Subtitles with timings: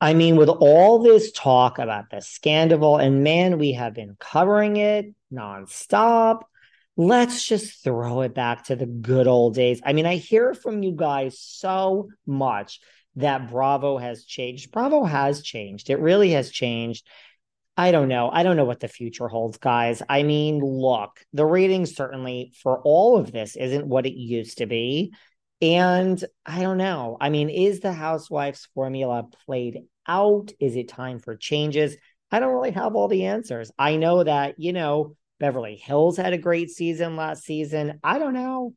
[0.00, 4.76] I mean, with all this talk about the scandal, and man, we have been covering
[4.76, 6.42] it nonstop.
[6.96, 9.80] Let's just throw it back to the good old days.
[9.84, 12.80] I mean, I hear from you guys so much
[13.16, 14.70] that Bravo has changed.
[14.70, 15.90] Bravo has changed.
[15.90, 17.06] It really has changed.
[17.76, 18.30] I don't know.
[18.32, 20.02] I don't know what the future holds, guys.
[20.08, 24.66] I mean, look, the ratings certainly for all of this isn't what it used to
[24.66, 25.12] be.
[25.60, 27.16] And I don't know.
[27.20, 30.52] I mean, is the Housewives formula played out?
[30.60, 31.96] Is it time for changes?
[32.30, 33.70] I don't really have all the answers.
[33.78, 38.00] I know that, you know, Beverly Hills had a great season last season.
[38.04, 38.74] I don't know.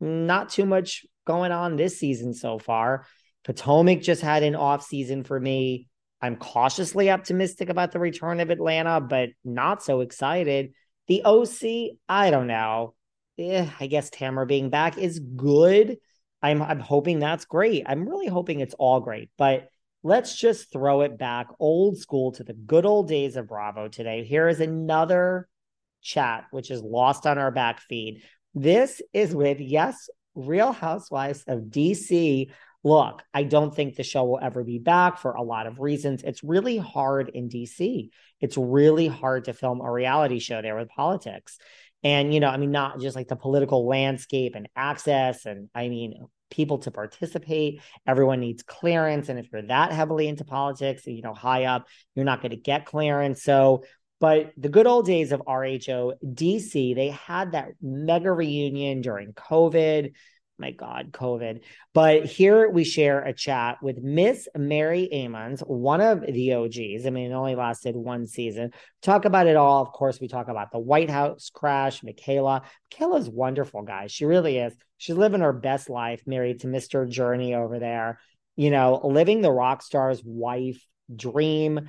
[0.00, 3.06] Not too much going on this season so far.
[3.44, 5.88] Potomac just had an off season for me.
[6.22, 10.72] I'm cautiously optimistic about the return of Atlanta, but not so excited.
[11.08, 12.94] The OC, I don't know.
[13.38, 15.96] Eh, I guess Tamara being back is good.
[16.42, 17.84] I'm I'm hoping that's great.
[17.86, 19.30] I'm really hoping it's all great.
[19.36, 19.68] But
[20.02, 24.24] let's just throw it back old school to the good old days of Bravo today.
[24.24, 25.48] Here is another
[26.02, 28.22] chat which is lost on our back feed.
[28.54, 32.50] This is with yes, Real Housewives of DC.
[32.82, 36.22] Look, I don't think the show will ever be back for a lot of reasons.
[36.22, 38.08] It's really hard in DC.
[38.40, 41.58] It's really hard to film a reality show there with politics.
[42.02, 45.88] And, you know, I mean, not just like the political landscape and access, and I
[45.88, 46.14] mean,
[46.50, 47.80] people to participate.
[48.06, 49.28] Everyone needs clearance.
[49.28, 52.56] And if you're that heavily into politics, you know, high up, you're not going to
[52.56, 53.42] get clearance.
[53.42, 53.84] So,
[54.20, 60.12] but the good old days of RHO DC, they had that mega reunion during COVID
[60.60, 61.62] my God, COVID.
[61.94, 67.06] But here we share a chat with Miss Mary Amons, one of the OGs.
[67.06, 68.72] I mean, it only lasted one season.
[69.02, 69.82] Talk about it all.
[69.82, 72.62] Of course, we talk about the White House crash, Michaela.
[72.92, 74.12] Michaela's wonderful, guys.
[74.12, 74.74] She really is.
[74.98, 77.08] She's living her best life, married to Mr.
[77.08, 78.20] Journey over there,
[78.54, 80.84] you know, living the rock star's wife
[81.14, 81.88] dream.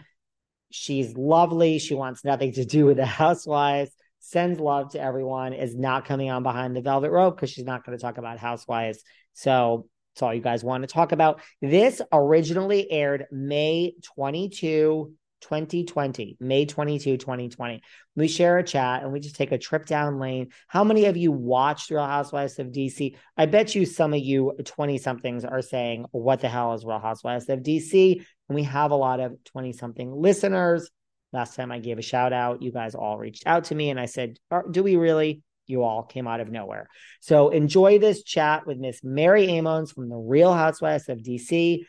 [0.71, 1.77] She's lovely.
[1.79, 6.29] She wants nothing to do with the housewives sends love to everyone, is not coming
[6.29, 9.03] on behind the velvet rope because she's not going to talk about housewives.
[9.33, 11.41] So that's all you guys want to talk about.
[11.61, 17.81] This originally aired May 22, 2020, May 22, 2020.
[18.15, 20.49] We share a chat and we just take a trip down lane.
[20.67, 23.15] How many of you watched Real Housewives of DC?
[23.37, 26.99] I bet you some of you 20 somethings are saying, What the hell is Real
[26.99, 28.17] Housewives of DC?
[28.49, 30.89] And we have a lot of 20 something listeners.
[31.33, 33.99] Last time I gave a shout out, you guys all reached out to me and
[33.99, 34.37] I said,
[34.71, 35.43] Do we really?
[35.67, 36.89] You all came out of nowhere.
[37.21, 41.85] So enjoy this chat with Miss Mary Amons from the Real Housewives of DC.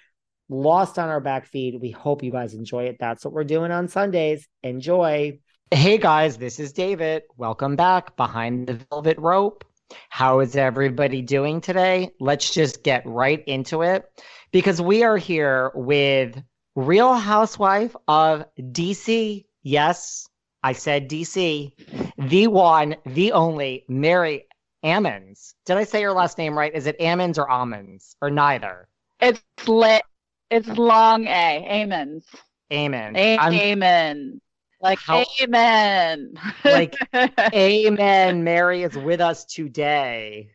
[0.49, 1.81] Lost on our back feed.
[1.81, 2.97] We hope you guys enjoy it.
[3.01, 4.47] That's what we're doing on Sundays.
[4.63, 5.41] Enjoy.
[5.73, 7.23] Hey guys, this is David.
[7.37, 9.65] Welcome back behind the velvet rope.
[10.09, 12.11] How is everybody doing today?
[12.21, 14.05] Let's just get right into it
[14.53, 16.41] because we are here with
[16.75, 19.45] Real Housewife of DC.
[19.63, 20.29] Yes,
[20.63, 21.73] I said DC.
[22.19, 24.47] The one, the only, Mary
[24.83, 25.55] Amons.
[25.67, 26.75] Did I say your last name right?
[26.75, 28.89] Is it Ammons or Almonds or neither?
[29.21, 30.03] It's lit.
[30.51, 31.83] It's long A.
[31.83, 32.27] Amens.
[32.73, 33.17] Amen.
[33.17, 34.41] Amen.
[34.81, 36.35] Like How, amen.
[36.65, 36.97] Like
[37.55, 38.45] amen.
[38.45, 40.51] Mary is with us today.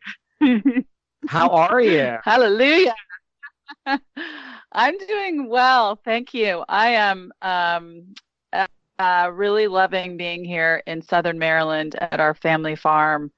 [1.28, 2.18] How are you?
[2.24, 2.94] Hallelujah.
[4.72, 6.64] I'm doing well, thank you.
[6.68, 8.14] I am um,
[8.98, 13.32] uh, really loving being here in Southern Maryland at our family farm.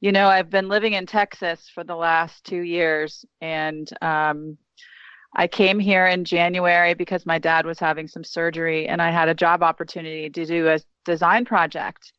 [0.00, 4.56] You know, I've been living in Texas for the last two years, and um,
[5.34, 9.28] I came here in January because my dad was having some surgery and I had
[9.28, 12.12] a job opportunity to do a design project.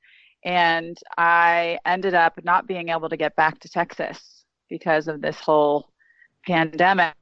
[0.44, 5.39] And I ended up not being able to get back to Texas because of this
[5.39, 5.93] whole
[6.45, 7.16] pandemic.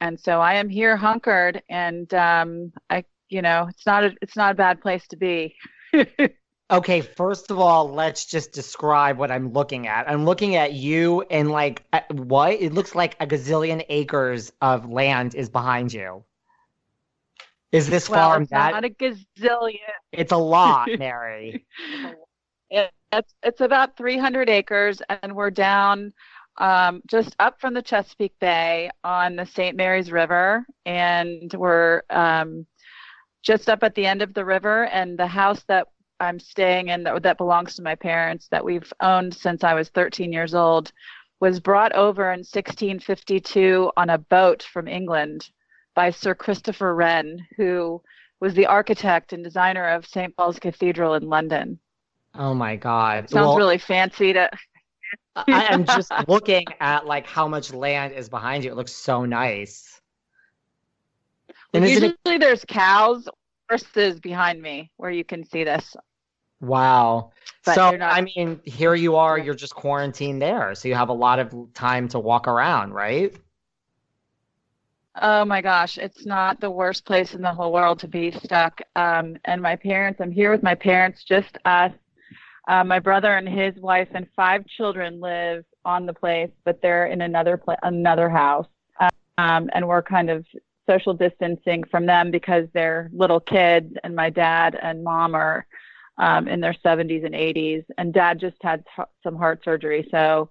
[0.00, 4.36] And so I am here hunkered and um, I, you know, it's not a, it's
[4.36, 5.56] not a bad place to be.
[6.70, 10.08] Okay, first of all, let's just describe what I'm looking at.
[10.08, 12.54] I'm looking at you and like uh, what?
[12.54, 16.24] It looks like a gazillion acres of land is behind you.
[17.70, 18.72] Is this well, farm it's that?
[18.72, 19.78] Not a gazillion.
[20.12, 21.66] It's a lot, Mary.
[22.70, 26.14] it, it's it's about 300 acres, and we're down
[26.58, 29.76] um, just up from the Chesapeake Bay on the St.
[29.76, 32.66] Mary's River, and we're um,
[33.42, 34.84] just up at the end of the river.
[34.86, 35.88] And the house that
[36.20, 39.88] I'm staying in that, that belongs to my parents that we've owned since I was
[39.90, 40.92] 13 years old
[41.40, 45.50] was brought over in 1652 on a boat from England
[45.94, 48.00] by Sir Christopher Wren, who
[48.40, 50.36] was the architect and designer of St.
[50.36, 51.78] Paul's Cathedral in London.
[52.34, 53.30] Oh my God.
[53.30, 54.50] Sounds well, really fancy to.
[55.48, 58.70] I am just looking at like how much land is behind you.
[58.70, 60.00] It looks so nice.
[61.72, 62.40] And usually it...
[62.40, 63.28] there's cows
[63.68, 65.96] horses behind me where you can see this.
[66.60, 67.32] Wow.
[67.64, 68.12] But so, not...
[68.12, 70.74] I mean, here you are, you're just quarantined there.
[70.74, 73.34] So you have a lot of time to walk around, right?
[75.20, 78.80] Oh my gosh, it's not the worst place in the whole world to be stuck.
[78.96, 81.92] Um, and my parents, I'm here with my parents, just us.
[82.66, 87.06] Uh, my brother and his wife and five children live on the place, but they're
[87.06, 88.66] in another pla- another house.
[89.36, 90.46] Um, and we're kind of
[90.88, 95.66] social distancing from them because they're little kids, and my dad and mom are
[96.18, 100.50] um, in their 70s and 80s, and dad just had t- some heart surgery, so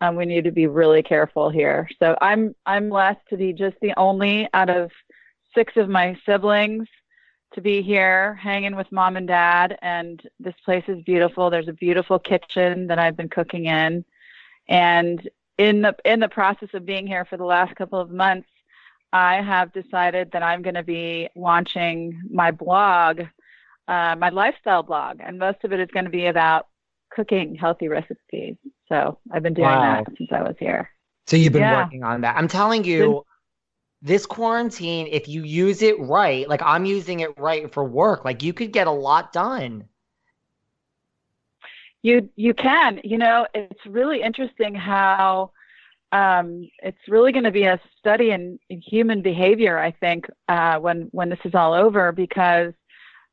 [0.00, 1.88] um, we need to be really careful here.
[2.02, 4.90] So I'm I'm blessed to be just the only out of
[5.54, 6.88] six of my siblings
[7.52, 11.72] to be here hanging with mom and dad and this place is beautiful there's a
[11.72, 14.04] beautiful kitchen that i've been cooking in
[14.68, 15.28] and
[15.58, 18.48] in the in the process of being here for the last couple of months
[19.12, 23.20] I have decided that I'm going to be launching my blog,
[23.86, 26.68] uh, my lifestyle blog, and most of it is going to be about
[27.10, 28.56] cooking healthy recipes.
[28.88, 30.02] So I've been doing wow.
[30.04, 30.88] that since I was here.
[31.26, 31.84] So you've been yeah.
[31.84, 32.36] working on that.
[32.36, 33.22] I'm telling you,
[34.02, 38.42] this quarantine, if you use it right, like I'm using it right for work, like
[38.42, 39.84] you could get a lot done.
[42.02, 43.00] You you can.
[43.04, 45.52] You know, it's really interesting how
[46.10, 50.78] um, it's really going to be a study in, in, human behavior, I think, uh,
[50.78, 52.74] when when this is all over, because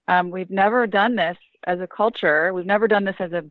[0.08, 2.54] um, we've never done this as a culture.
[2.54, 3.44] We've never done this as a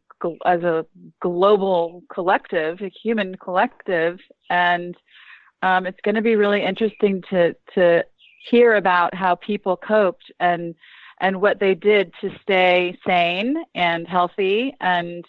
[0.47, 0.87] as a
[1.21, 4.21] global collective, a human collective,
[4.51, 4.97] and
[5.62, 8.05] um, it's going to be really interesting to to
[8.49, 10.75] hear about how people coped and
[11.21, 15.25] and what they did to stay sane and healthy and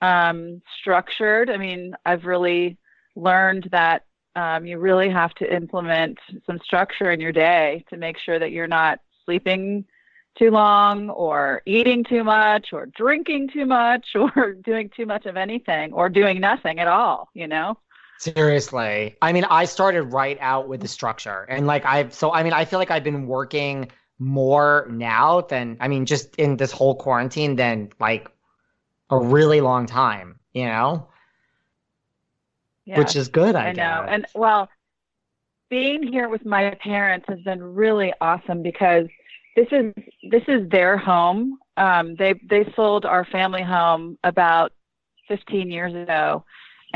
[0.00, 1.50] um, structured.
[1.50, 2.78] I mean, I've really
[3.14, 4.04] learned that
[4.34, 8.52] um, you really have to implement some structure in your day to make sure that
[8.52, 9.84] you're not sleeping
[10.38, 15.36] too long or eating too much or drinking too much or doing too much of
[15.36, 17.78] anything or doing nothing at all, you know?
[18.18, 19.16] Seriously.
[19.20, 21.46] I mean, I started right out with the structure.
[21.48, 25.76] And like I've so I mean, I feel like I've been working more now than
[25.80, 28.30] I mean, just in this whole quarantine than like
[29.10, 31.08] a really long time, you know?
[32.94, 33.56] which is good.
[33.56, 34.04] I, I know.
[34.08, 34.68] And well,
[35.68, 39.06] being here with my parents has been really awesome because
[39.56, 39.92] this is
[40.30, 41.58] this is their home.
[41.76, 44.72] Um, they they sold our family home about
[45.28, 46.44] 15 years ago,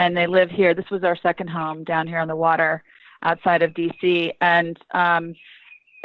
[0.00, 0.73] and they live here.
[0.75, 2.83] This was our second home down here on the water,
[3.23, 5.35] outside of DC, and um,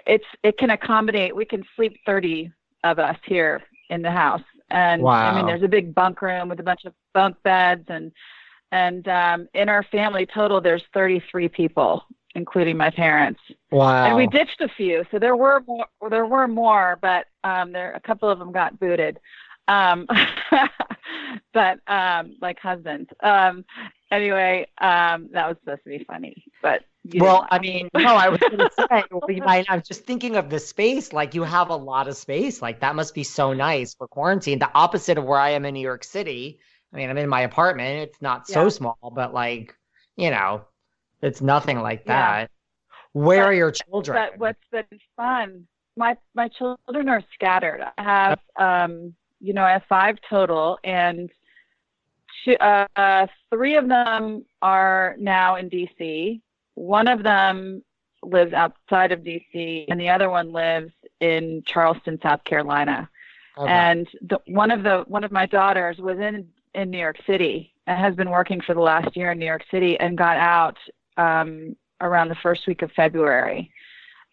[0.06, 1.34] it's it can accommodate.
[1.36, 2.52] We can sleep 30
[2.84, 5.32] of us here in the house, and wow.
[5.32, 8.12] I mean there's a big bunk room with a bunch of bunk beds and
[8.72, 12.04] And um, in our family total, there's 33 people,
[12.36, 13.40] including my parents.
[13.72, 14.08] Wow.
[14.08, 15.86] And we ditched a few, so there were more.
[16.10, 19.20] There were more, but um, there a couple of them got booted.
[19.68, 20.08] Um,
[21.54, 23.10] but um, like husbands.
[23.22, 23.66] Um,
[24.12, 28.40] anyway, um, that was supposed to be funny, but well, I mean, no, I was
[28.40, 28.86] going to say,
[29.70, 31.14] I was just thinking of the space.
[31.14, 32.62] Like, you have a lot of space.
[32.62, 34.60] Like, that must be so nice for quarantine.
[34.60, 36.60] The opposite of where I am in New York City.
[36.94, 38.10] I mean, I'm in my apartment.
[38.10, 38.70] It's not so yeah.
[38.70, 39.76] small, but like,
[40.16, 40.62] you know,
[41.22, 42.42] it's nothing like that.
[42.42, 42.48] Yeah.
[43.14, 44.18] Where but, are your children?
[44.18, 45.68] But what's been fun?
[45.98, 47.82] My my children are scattered.
[47.98, 51.30] I have um, you know, I have five total, and
[52.44, 56.42] two, uh, uh, three of them are now in DC.
[56.76, 57.84] One of them
[58.24, 63.10] lives outside of DC, and the other one lives in Charleston, South Carolina.
[63.58, 63.72] Okay.
[63.72, 67.74] And the, one of the one of my daughters was in in New York City
[67.88, 70.78] and has been working for the last year in New York City and got out
[71.18, 73.72] um, around the first week of February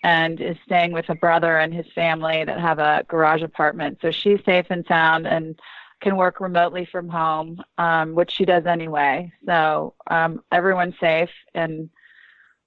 [0.02, 3.98] and is staying with a brother and his family that have a garage apartment.
[4.02, 5.58] So she's safe and sound and
[6.00, 9.32] can work remotely from home, um, which she does anyway.
[9.46, 11.90] So um, everyone's safe and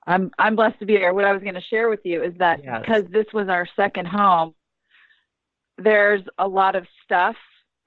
[0.08, 1.14] I'm I'm blessed to be here.
[1.14, 2.82] What I was going to share with you is that yes.
[2.82, 4.54] because this was our second home,
[5.78, 7.36] there's a lot of stuff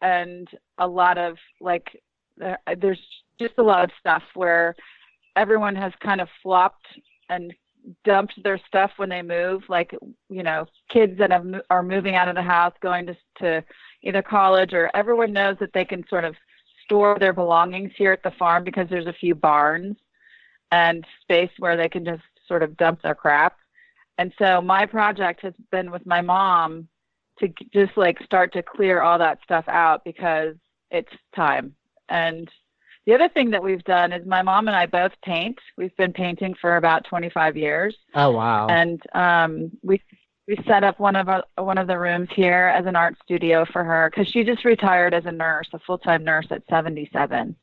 [0.03, 2.03] and a lot of like
[2.37, 3.01] there, there's
[3.39, 4.75] just a lot of stuff where
[5.37, 6.87] everyone has kind of flopped
[7.29, 7.55] and
[8.05, 9.95] dumped their stuff when they move like
[10.29, 13.65] you know kids that have, are moving out of the house going to to
[14.03, 16.35] either college or everyone knows that they can sort of
[16.85, 19.97] store their belongings here at the farm because there's a few barns
[20.73, 23.57] and space where they can just sort of dump their crap.
[24.17, 26.89] And so my project has been with my mom
[27.39, 30.55] to just like start to clear all that stuff out because
[30.91, 31.75] it's time.
[32.09, 32.49] And
[33.09, 35.59] the other thing that we've done is my mom and I both paint.
[35.79, 37.97] We've been painting for about 25 years.
[38.15, 38.67] Oh wow!
[38.67, 40.03] And um, we
[40.47, 43.65] we set up one of our, one of the rooms here as an art studio
[43.73, 47.57] for her because she just retired as a nurse, a full time nurse at 77.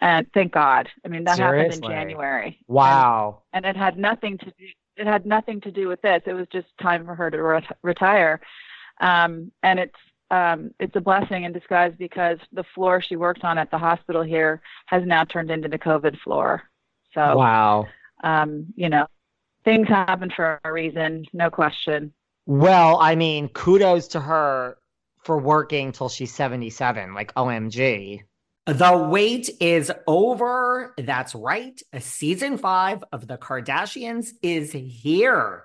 [0.00, 0.88] And thank God.
[1.04, 1.62] I mean, that Seriously?
[1.62, 2.58] happened in January.
[2.66, 3.42] Wow.
[3.52, 4.66] And, and, it had nothing to do.
[4.96, 6.22] It had nothing to do with this.
[6.24, 8.40] It was just time for her to re- retire.
[9.02, 9.94] Um, and it's
[10.30, 14.22] um, it's a blessing in disguise because the floor she works on at the hospital
[14.22, 16.62] here has now turned into the COVID floor.
[17.14, 17.86] So wow,
[18.22, 19.06] um, you know,
[19.64, 22.12] things happen for a reason, no question.
[22.46, 24.76] Well, I mean, kudos to her
[25.24, 27.14] for working till she's 77.
[27.14, 28.22] Like, OMG.
[28.66, 30.94] The wait is over.
[30.98, 31.80] That's right.
[31.98, 35.64] Season five of The Kardashians is here.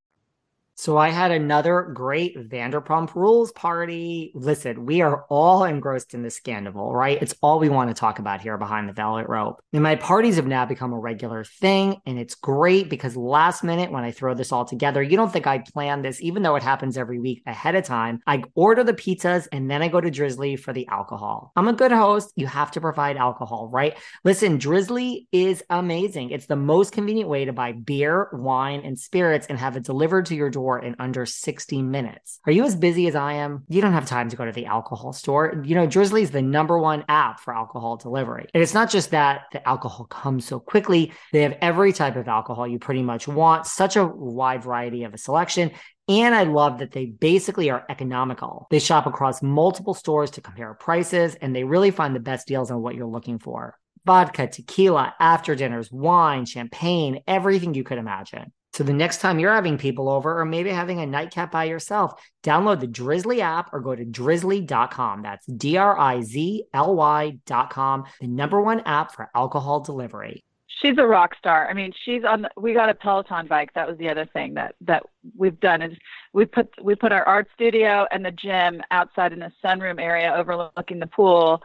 [0.75, 4.31] So I had another great Vanderpump Rules party.
[4.33, 7.21] Listen, we are all engrossed in the scandal, right?
[7.21, 9.61] It's all we want to talk about here behind the velvet rope.
[9.73, 13.91] And my parties have now become a regular thing, and it's great because last minute
[13.91, 16.63] when I throw this all together, you don't think I planned this, even though it
[16.63, 18.19] happens every week ahead of time.
[18.25, 21.51] I order the pizzas and then I go to Drizly for the alcohol.
[21.55, 22.33] I'm a good host.
[22.35, 23.97] You have to provide alcohol, right?
[24.23, 26.31] Listen, Drizly is amazing.
[26.31, 30.25] It's the most convenient way to buy beer, wine, and spirits and have it delivered
[30.27, 32.39] to your door door in under 60 minutes.
[32.45, 33.63] Are you as busy as I am?
[33.67, 35.63] You don't have time to go to the alcohol store.
[35.65, 38.47] You know, Drizly is the number one app for alcohol delivery.
[38.53, 42.27] And it's not just that the alcohol comes so quickly, they have every type of
[42.27, 45.71] alcohol you pretty much want, such a wide variety of a selection.
[46.07, 48.67] And I love that they basically are economical.
[48.69, 52.69] They shop across multiple stores to compare prices and they really find the best deals
[52.69, 58.51] on what you're looking for vodka, tequila, after dinners, wine, champagne, everything you could imagine.
[58.73, 62.21] So the next time you're having people over or maybe having a nightcap by yourself,
[62.41, 65.23] download the Drizly app or go to drizly.com.
[65.23, 70.43] That's D R I Z L Y.com, the number one app for alcohol delivery.
[70.81, 71.69] She's a rock star.
[71.69, 72.43] I mean, she's on.
[72.43, 73.71] The, we got a Peloton bike.
[73.75, 75.03] That was the other thing that that
[75.37, 75.95] we've done is
[76.33, 80.33] we put we put our art studio and the gym outside in the sunroom area
[80.35, 81.61] overlooking the pool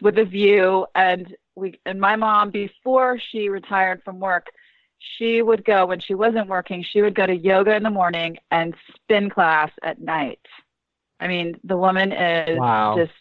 [0.00, 0.86] with a view.
[0.94, 4.46] And we and my mom before she retired from work
[5.16, 8.36] she would go when she wasn't working she would go to yoga in the morning
[8.50, 10.40] and spin class at night
[11.20, 12.96] i mean the woman is wow.
[12.96, 13.12] just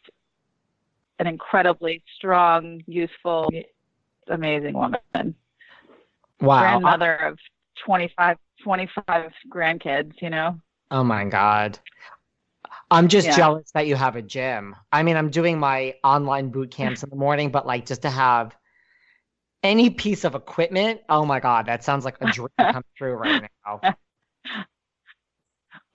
[1.19, 3.49] an incredibly strong useful
[4.27, 5.35] amazing woman
[6.41, 7.37] wow grandmother of
[7.85, 10.59] 25 25 grandkids you know
[10.91, 11.79] oh my god
[12.91, 13.35] I'm just yeah.
[13.35, 14.75] jealous that you have a gym.
[14.91, 18.09] I mean, I'm doing my online boot camps in the morning, but like just to
[18.11, 18.55] have
[19.63, 21.01] any piece of equipment.
[21.09, 23.95] Oh my God, that sounds like a dream come true right now.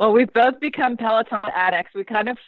[0.01, 1.93] Well, we've both become Peloton addicts.
[1.95, 2.39] We kind of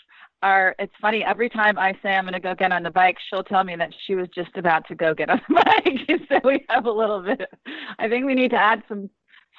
[0.42, 0.74] are.
[0.78, 1.24] It's funny.
[1.24, 3.74] Every time I say I'm going to go get on the bike, she'll tell me
[3.76, 5.54] that she was just about to go get on the
[6.08, 6.20] bike.
[6.28, 7.50] so we have a little bit.
[7.98, 9.10] I think we need to add some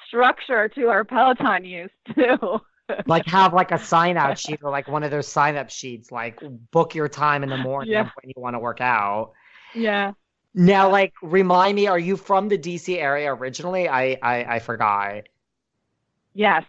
[0.06, 2.60] structure to our Peloton use too.
[3.06, 6.10] like have like a sign out sheet or like one of those sign up sheets,
[6.10, 6.40] like
[6.70, 8.10] book your time in the morning yeah.
[8.20, 9.32] when you want to work out.
[9.74, 10.12] Yeah.
[10.54, 13.88] Now, like, remind me, are you from the DC area originally?
[13.88, 15.22] I, I, I forgot.
[16.34, 16.64] Yes,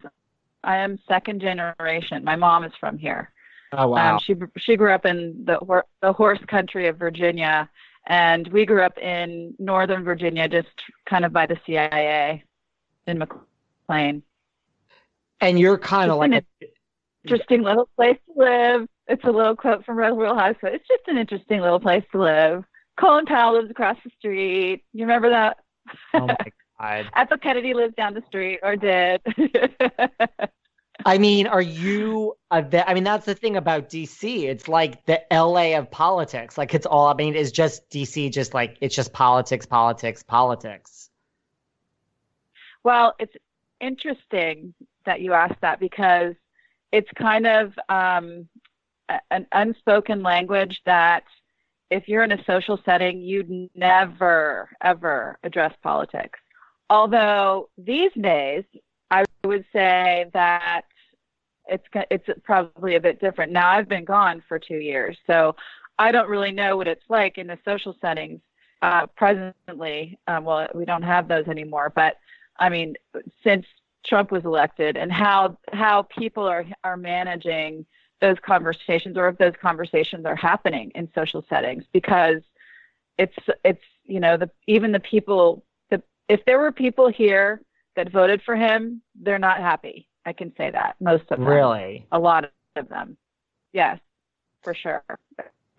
[0.64, 2.24] I am second generation.
[2.24, 3.32] My mom is from here.
[3.74, 4.14] Oh wow.
[4.14, 7.70] Um, she she grew up in the the horse country of Virginia,
[8.06, 10.68] and we grew up in Northern Virginia, just
[11.06, 12.44] kind of by the CIA,
[13.08, 14.24] in McLean.
[15.42, 16.66] And you're kind of like an a...
[17.24, 18.88] interesting little place to live.
[19.08, 20.76] It's a little quote from Real Housewives.
[20.76, 22.64] It's just an interesting little place to live.
[23.00, 24.84] Colin Powell lives across the street.
[24.94, 25.58] You remember that?
[26.14, 26.38] Oh my
[26.80, 27.10] god.
[27.16, 29.22] Ethel Kennedy lives down the street, or did.
[31.06, 32.88] I mean, are you a vet?
[32.88, 34.44] I mean, that's the thing about DC.
[34.44, 36.58] It's like the LA of politics.
[36.58, 37.08] Like it's all.
[37.08, 38.32] I mean, it's just DC.
[38.32, 41.10] Just like it's just politics, politics, politics.
[42.84, 43.34] Well, it's
[43.82, 44.74] interesting
[45.06, 46.36] that you asked that because
[46.92, 48.48] it's kind of um,
[49.32, 51.24] an unspoken language that
[51.94, 56.40] if you're in a social setting, you'd never, ever address politics.
[56.90, 58.64] Although these days,
[59.12, 60.82] I would say that
[61.68, 63.52] it's it's probably a bit different.
[63.52, 65.56] Now I've been gone for two years, so
[65.98, 68.42] I don't really know what it's like in the social settings
[68.82, 70.18] uh, presently.
[70.28, 72.18] Um, well, we don't have those anymore, but
[72.60, 72.96] I mean,
[73.44, 73.66] since
[74.06, 77.86] Trump was elected, and how how people are are managing
[78.24, 82.42] those conversations or if those conversations are happening in social settings because
[83.18, 87.62] it's it's you know the even the people the if there were people here
[87.98, 90.08] that voted for him they're not happy.
[90.26, 91.46] I can say that most of them.
[91.46, 92.08] Really?
[92.14, 93.18] A lot of them.
[93.74, 94.00] Yes
[94.62, 95.04] for sure.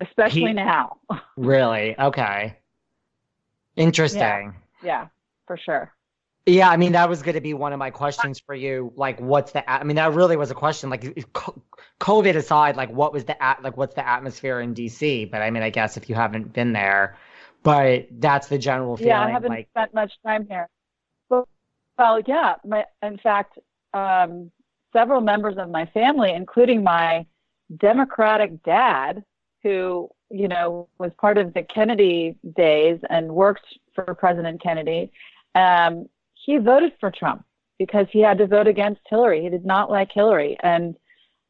[0.02, 0.98] Especially he, now.
[1.38, 1.98] Really?
[1.98, 2.58] Okay.
[3.74, 4.54] Interesting.
[4.82, 5.06] Yeah, yeah
[5.46, 5.93] for sure
[6.46, 8.92] yeah, I mean that was going to be one of my questions for you.
[8.96, 9.68] Like, what's the?
[9.70, 10.90] I mean, that really was a question.
[10.90, 11.02] Like,
[12.00, 15.30] COVID aside, like, what was the like, what's the atmosphere in DC?
[15.30, 17.16] But I mean, I guess if you haven't been there,
[17.62, 19.10] but that's the general feeling.
[19.10, 20.68] Yeah, I haven't like, spent much time here.
[21.30, 21.48] Well,
[21.96, 22.56] well yeah.
[22.62, 23.58] My, in fact,
[23.94, 24.50] um,
[24.92, 27.24] several members of my family, including my
[27.74, 29.24] Democratic dad,
[29.62, 35.10] who you know was part of the Kennedy days and worked for President Kennedy.
[35.54, 36.06] Um,
[36.44, 37.44] he voted for Trump
[37.78, 39.42] because he had to vote against Hillary.
[39.42, 40.94] He did not like Hillary, and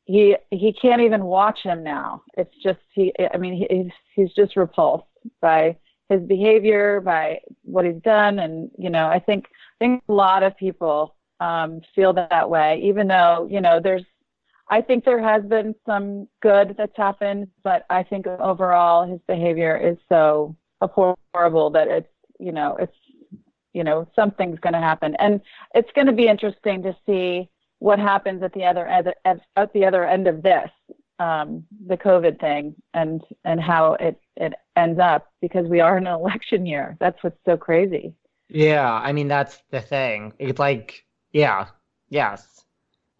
[0.04, 2.22] he he can't even watch him now.
[2.36, 3.12] It's just he.
[3.32, 5.06] I mean, he, he's just repulsed
[5.40, 5.76] by
[6.08, 9.46] his behavior, by what he's done, and you know, I think
[9.80, 12.80] I think a lot of people um, feel that way.
[12.84, 14.04] Even though you know, there's
[14.68, 19.76] I think there has been some good that's happened, but I think overall his behavior
[19.76, 22.96] is so horrible that it's you know it's
[23.74, 25.40] you know something's going to happen and
[25.74, 27.48] it's going to be interesting to see
[27.80, 29.06] what happens at the other at,
[29.56, 30.70] at the other end of this
[31.18, 36.06] um, the covid thing and and how it it ends up because we are in
[36.06, 38.14] an election year that's what's so crazy
[38.48, 41.66] yeah i mean that's the thing it's like yeah
[42.08, 42.54] yes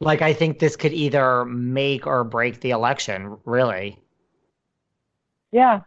[0.00, 3.98] Like, I think this could either make or break the election, really.
[5.52, 5.80] Yeah.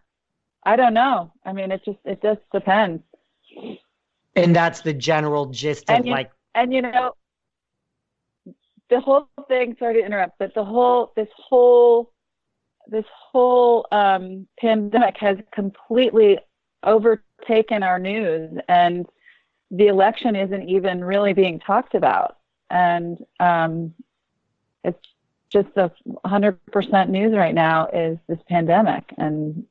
[0.63, 1.31] I don't know.
[1.45, 3.03] I mean, it just, it just depends.
[4.37, 7.13] And that's the general gist of And you- like, And you know,
[8.89, 12.13] the whole thing, sorry to interrupt, but the whole, this whole,
[12.87, 16.39] this whole um, pandemic has completely
[16.83, 19.05] overtaken our news, and
[19.71, 22.37] the election isn't even really being talked about.
[22.69, 23.93] And um,
[24.83, 24.97] it's
[25.49, 25.91] just a
[26.25, 29.03] 100% news right now is this pandemic.
[29.17, 29.65] And,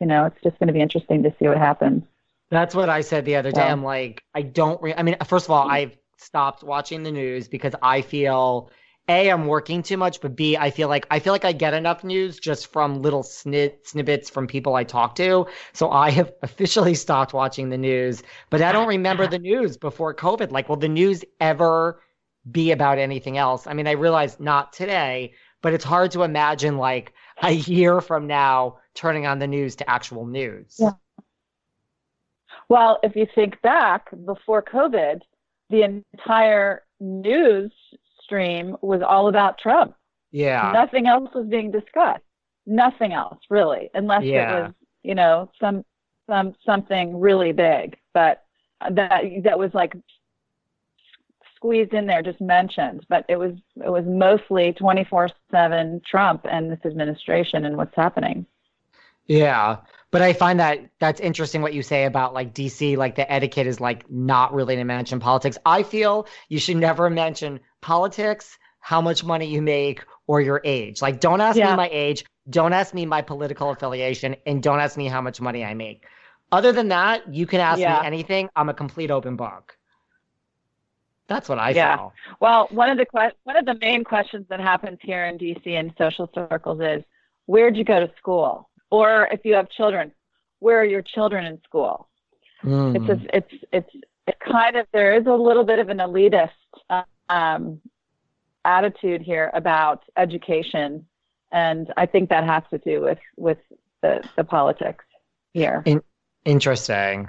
[0.00, 2.02] you know, it's just going to be interesting to see what happens.
[2.50, 3.60] That's what I said the other day.
[3.60, 3.72] Yeah.
[3.72, 4.80] I'm like, I don't.
[4.82, 5.72] Re- I mean, first of all, mm.
[5.72, 8.70] I've stopped watching the news because I feel
[9.08, 11.74] a I'm working too much, but b I feel like I feel like I get
[11.74, 15.46] enough news just from little snit snippets from people I talk to.
[15.72, 18.22] So I have officially stopped watching the news.
[18.50, 20.50] But I don't remember the news before COVID.
[20.50, 22.02] Like, will the news ever
[22.50, 23.66] be about anything else?
[23.66, 25.32] I mean, I realize not today,
[25.62, 29.88] but it's hard to imagine like a year from now turning on the news to
[29.88, 30.76] actual news.
[30.78, 30.92] Yeah.
[32.68, 35.20] Well, if you think back before COVID,
[35.70, 37.72] the entire news
[38.22, 39.94] stream was all about Trump.
[40.30, 40.70] Yeah.
[40.74, 42.22] Nothing else was being discussed.
[42.66, 44.58] Nothing else, really, unless Yeah.
[44.58, 45.84] it was, you know, some
[46.28, 47.96] some something really big.
[48.12, 48.44] But
[48.90, 49.94] that that was like
[51.56, 53.06] squeezed in there, just mentioned.
[53.08, 57.96] But it was it was mostly twenty four seven Trump and this administration and what's
[57.96, 58.44] happening.
[59.26, 59.78] Yeah.
[60.10, 63.66] But I find that that's interesting what you say about like DC, like the etiquette
[63.66, 65.58] is like not really to mention politics.
[65.66, 71.02] I feel you should never mention politics, how much money you make, or your age.
[71.02, 71.70] Like, don't ask Yeah.
[71.70, 75.40] me my age, don't ask me my political affiliation, and don't ask me how much
[75.42, 76.04] money I make.
[76.52, 78.00] Other than that, you can ask Yeah.
[78.00, 78.48] me anything.
[78.56, 79.76] I'm a complete open book.
[81.26, 81.96] That's what I Yeah.
[81.96, 82.14] feel.
[82.40, 85.74] Well, one of the que- one of the main questions that happens here in DC
[85.74, 87.04] in social circles is,
[87.44, 88.70] where'd you go to school?
[88.90, 90.12] Or if you have children,
[90.60, 92.08] where are your children in school?
[92.64, 92.96] Mm.
[92.96, 93.90] It's a, it's it's
[94.26, 96.50] it kind of there is a little bit of an elitist
[97.28, 97.80] um,
[98.64, 101.06] attitude here about education,
[101.52, 103.58] and I think that has to do with with
[104.02, 105.04] the the politics
[105.52, 105.84] here.
[106.44, 107.28] Interesting.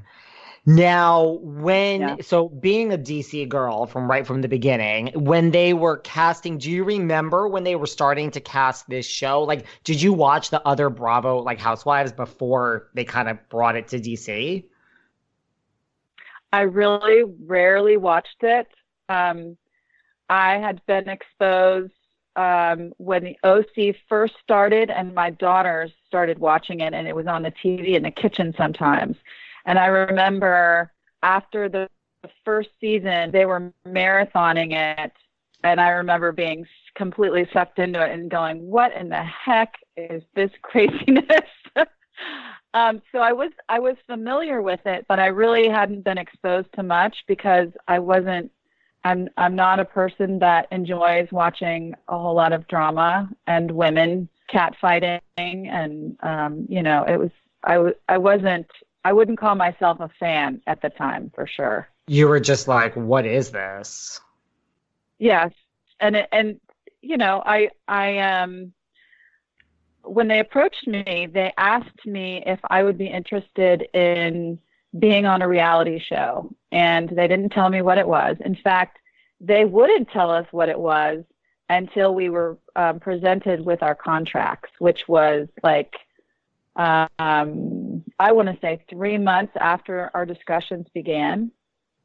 [0.69, 2.15] Now, when Yeah.
[2.21, 6.69] so being a DC girl from right from the beginning, when they were casting, do
[6.69, 9.41] you remember when they were starting to cast this show?
[9.41, 13.87] Like, did you watch the other Bravo like Housewives before they kind of brought it
[13.87, 14.63] to DC?
[16.53, 18.67] I really rarely watched it.
[19.09, 19.57] Um,
[20.29, 21.93] I had been exposed
[22.35, 27.25] um, when the OC first started, and my daughters started watching it, and it was
[27.25, 29.17] on the TV in the kitchen sometimes.
[29.69, 31.87] And I remember after the
[32.43, 35.11] first season, they were marathoning it,
[35.63, 40.23] and I remember being completely sucked into it and going, "What in the heck is
[40.33, 41.51] this craziness?"
[42.73, 46.73] um, so I was I was familiar with it, but I really hadn't been exposed
[46.73, 48.51] to much because I wasn't.
[49.03, 54.29] I'm I'm not a person that enjoys watching a whole lot of drama and women
[54.51, 57.29] catfighting, and um, you know, it was
[57.63, 58.65] I w- I wasn't
[59.03, 61.87] I wouldn't call myself a fan at the time for sure.
[62.07, 64.19] You were just like, what is this?
[65.19, 65.51] Yes,
[65.99, 66.59] and it, and
[67.01, 68.73] you know, I I um
[70.03, 74.59] when they approached me, they asked me if I would be interested in
[74.97, 78.37] being on a reality show, and they didn't tell me what it was.
[78.43, 78.97] In fact,
[79.39, 81.23] they wouldn't tell us what it was
[81.69, 85.95] until we were um, presented with our contracts, which was like
[86.75, 87.07] um,
[88.19, 91.51] I want to say three months after our discussions began.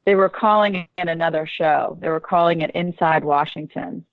[0.07, 1.98] They were calling it another show.
[2.00, 4.04] They were calling it Inside Washington.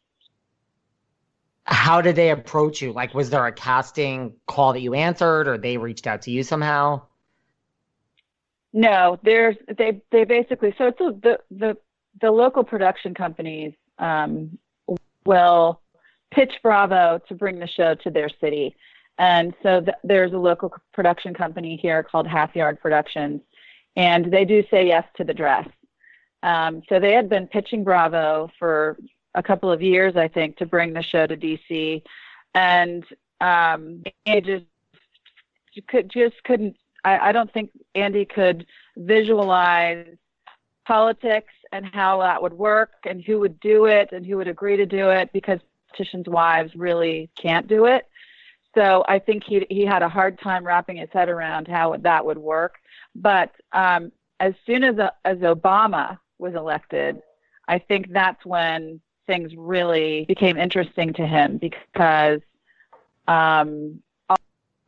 [1.65, 2.91] How did they approach you?
[2.91, 6.43] Like, was there a casting call that you answered, or they reached out to you
[6.43, 7.01] somehow?
[8.73, 11.77] No, there's they they basically so it's a, the the
[12.21, 14.57] the local production companies um,
[15.25, 15.81] will
[16.31, 18.75] pitch Bravo to bring the show to their city,
[19.21, 23.39] and so th- there's a local production company here called Half Yard Productions,
[23.95, 25.67] and they do say yes to the dress.
[26.41, 28.97] Um, so they had been pitching Bravo for
[29.35, 32.01] a couple of years, I think, to bring the show to DC,
[32.55, 33.05] and
[33.41, 34.65] um, it just
[35.87, 36.75] could just couldn't.
[37.05, 38.65] I, I don't think Andy could
[38.97, 40.07] visualize
[40.87, 44.77] politics and how that would work and who would do it and who would agree
[44.77, 45.59] to do it because
[45.91, 48.07] politicians' wives really can't do it.
[48.75, 52.25] So I think he he had a hard time wrapping his head around how that
[52.25, 52.75] would work.
[53.15, 57.21] But um, as soon as as Obama was elected,
[57.67, 62.41] I think that's when things really became interesting to him because
[63.27, 64.37] um, all,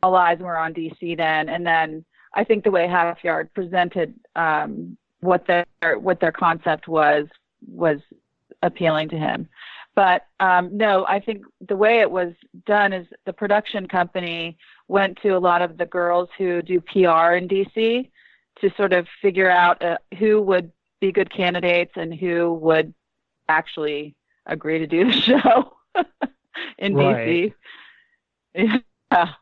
[0.02, 4.14] all eyes were on DC then, and then I think the way Half Yard presented
[4.34, 5.66] um, what their
[5.98, 7.26] what their concept was
[7.66, 8.00] was
[8.62, 9.48] appealing to him.
[9.94, 12.32] But um, no, I think the way it was
[12.66, 17.34] done is the production company went to a lot of the girls who do PR
[17.34, 18.10] in DC
[18.60, 22.92] to sort of figure out uh, who would be good candidates and who would
[23.48, 24.14] actually
[24.46, 25.76] agree to do the show
[26.78, 27.54] in right.
[28.54, 28.80] DC.
[29.12, 29.32] Yeah.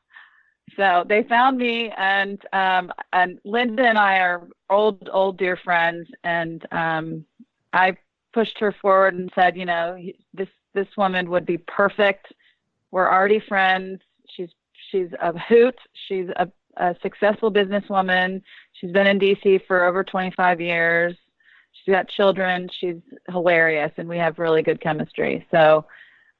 [0.76, 6.08] So they found me, and um, and Linda and I are old, old dear friends,
[6.24, 7.26] and um,
[7.72, 7.96] I
[8.32, 9.96] pushed her forward and said, you know,
[10.34, 12.32] this this woman would be perfect.
[12.90, 14.00] We're already friends.
[14.28, 14.50] She's
[14.90, 15.78] she's a hoot.
[16.08, 18.42] She's a, a successful businesswoman.
[18.72, 21.14] She's been in DC for over 25 years.
[21.72, 22.68] She's got children.
[22.78, 22.96] She's
[23.28, 25.46] hilarious, and we have really good chemistry.
[25.50, 25.86] So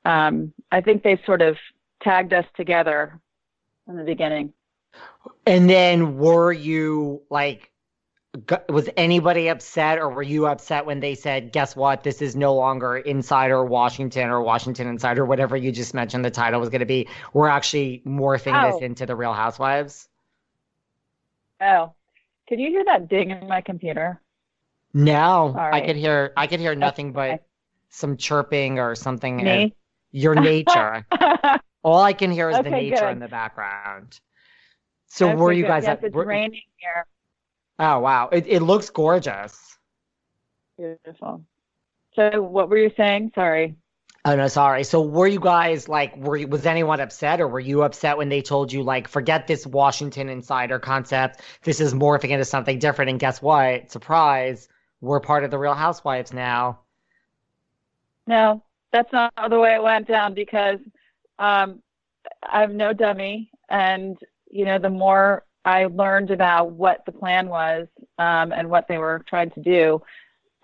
[0.05, 1.57] um, I think they've sort of
[2.03, 3.19] tagged us together
[3.89, 4.53] in the beginning.
[5.47, 7.72] And then were you like,
[8.68, 12.03] was anybody upset or were you upset when they said, guess what?
[12.03, 16.59] This is no longer Insider Washington or Washington Insider, whatever you just mentioned the title
[16.59, 17.09] was going to be.
[17.35, 18.73] We're actually morphing oh.
[18.73, 20.09] this into the Real Housewives.
[21.61, 21.92] Oh,
[22.49, 24.21] can you hear that ding in my computer?
[24.95, 25.83] No, right.
[25.83, 27.33] I could hear, I could hear nothing okay.
[27.33, 27.47] but
[27.90, 29.37] some chirping or something.
[29.37, 29.75] Me?
[30.11, 31.07] Your nature.
[31.83, 33.12] All I can hear is okay, the nature good.
[33.12, 34.21] in the background.
[35.07, 35.85] So okay, were you guys?
[35.85, 37.07] Yes, at, it's were, raining here.
[37.79, 38.29] Oh wow!
[38.31, 39.79] It it looks gorgeous.
[40.77, 41.45] Beautiful.
[42.15, 43.33] So what were you saying?
[43.35, 43.77] Sorry.
[44.25, 44.85] Oh no, sorry.
[44.85, 48.29] So were you guys like were you, was anyone upset or were you upset when
[48.29, 51.41] they told you like forget this Washington insider concept.
[51.63, 53.91] This is morphing into something different and guess what?
[53.91, 54.69] Surprise,
[55.01, 56.79] we're part of the Real Housewives now.
[58.27, 60.79] No, that's not the way it went down because
[61.39, 61.83] um,
[62.43, 64.17] I'm no dummy, and
[64.49, 67.87] you know, the more I learned about what the plan was
[68.18, 70.03] um, and what they were trying to do,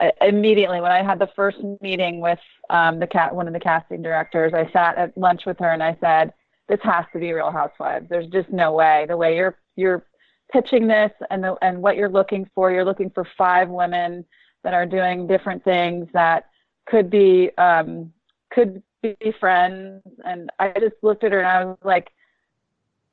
[0.01, 3.61] I, immediately when I had the first meeting with um, the cat, one of the
[3.61, 6.33] casting directors, I sat at lunch with her and I said,
[6.69, 8.09] "This has to be Real Housewives.
[8.09, 9.07] There's just no way.
[9.09, 10.05] The way you're you're
[10.53, 14.25] pitching this and the, and what you're looking for, you're looking for five women
[14.65, 16.47] that are doing different things that
[16.87, 18.13] could be um,
[18.53, 20.03] could be friends.
[20.25, 22.09] And I just looked at her and I was like,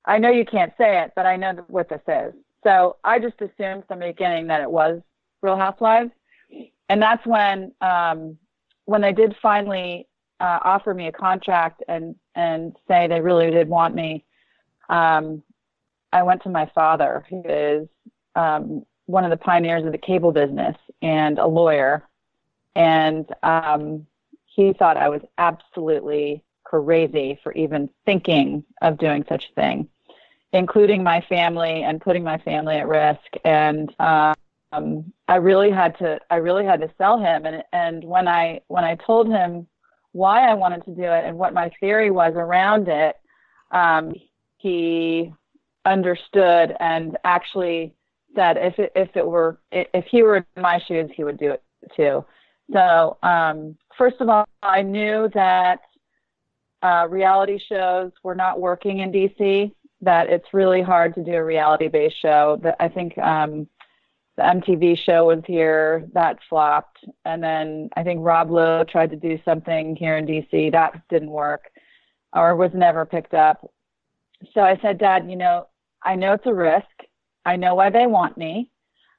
[0.05, 2.33] I know you can't say it, but I know what this is.
[2.63, 5.01] So I just assumed from the beginning that it was
[5.41, 6.11] Real Housewives.
[6.89, 8.37] And that's when, um,
[8.85, 10.07] when they did finally
[10.39, 14.25] uh, offer me a contract and, and say they really did want me,
[14.89, 15.41] um,
[16.13, 17.87] I went to my father, who is
[18.35, 22.07] um, one of the pioneers of the cable business and a lawyer.
[22.75, 24.05] And um,
[24.45, 29.87] he thought I was absolutely crazy for even thinking of doing such a thing,
[30.53, 33.19] including my family and putting my family at risk.
[33.43, 37.45] And um, I really had to, I really had to sell him.
[37.45, 39.67] And and when I when I told him
[40.11, 43.15] why I wanted to do it and what my theory was around it,
[43.71, 44.13] um,
[44.57, 45.33] he
[45.85, 47.93] understood and actually
[48.35, 51.51] said if it, if it were if he were in my shoes, he would do
[51.51, 51.63] it
[51.95, 52.25] too.
[52.73, 55.81] So, um, first of all, I knew that
[56.81, 61.43] uh, reality shows were not working in DC, that it's really hard to do a
[61.43, 62.59] reality based show.
[62.63, 63.67] That I think um,
[64.37, 66.97] the MTV show was here, that flopped.
[67.23, 71.29] And then I think Rob Lowe tried to do something here in DC, that didn't
[71.29, 71.69] work
[72.33, 73.71] or was never picked up.
[74.53, 75.67] So I said, Dad, you know,
[76.03, 76.85] I know it's a risk.
[77.45, 78.69] I know why they want me.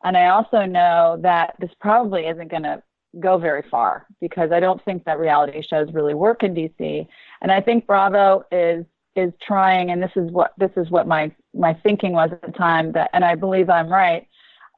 [0.05, 2.83] And I also know that this probably isn't going to
[3.19, 7.07] go very far because I don't think that reality shows really work in DC.
[7.41, 8.85] And I think Bravo is
[9.17, 12.53] is trying, and this is what this is what my my thinking was at the
[12.53, 14.27] time that, and I believe I'm right,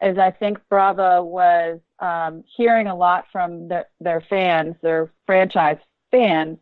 [0.03, 5.79] is I think Bravo was um, hearing a lot from the, their fans, their franchise
[6.11, 6.59] fans,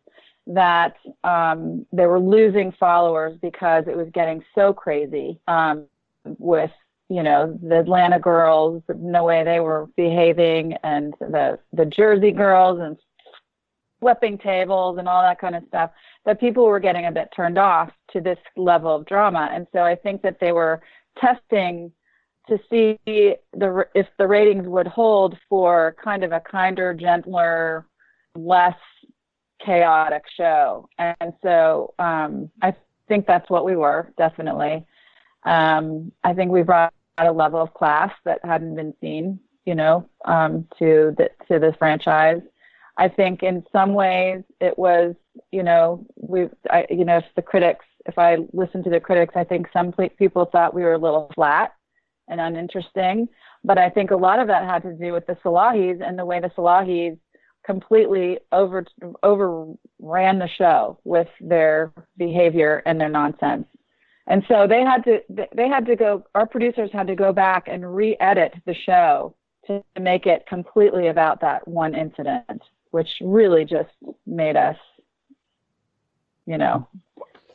[0.47, 5.87] that um, they were losing followers because it was getting so crazy um,
[6.25, 6.71] with
[7.09, 12.81] you know the Atlanta girls, no way they were behaving, and the the Jersey girls
[12.81, 12.97] and
[14.01, 15.91] flipping tables and all that kind of stuff.
[16.27, 19.81] That people were getting a bit turned off to this level of drama, and so
[19.81, 20.83] I think that they were
[21.19, 21.93] testing
[22.49, 27.87] to see the if the ratings would hold for kind of a kinder, gentler,
[28.35, 28.77] less
[29.65, 30.89] chaotic show.
[30.99, 32.75] And so um, I
[33.09, 34.85] think that's what we were definitely.
[35.45, 40.09] Um, I think we brought a level of class that hadn't been seen, you know,
[40.25, 42.43] um, to the to this franchise.
[42.99, 45.15] I think in some ways it was,
[45.53, 49.35] you know, we, I, you know, if the critics, if I listened to the critics,
[49.37, 51.73] I think some people thought we were a little flat
[52.29, 53.29] and uninteresting.
[53.65, 56.25] But I think a lot of that had to do with the Salahis and the
[56.25, 57.19] way the Salahis
[57.65, 58.87] completely over
[59.25, 63.67] overran the show with their behavior and their nonsense.
[64.29, 65.21] And so they had to
[65.55, 69.35] they had to go our producers had to go back and re-edit the show
[69.67, 73.91] to make it completely about that one incident, which really just
[74.27, 74.77] made us
[76.47, 76.87] you know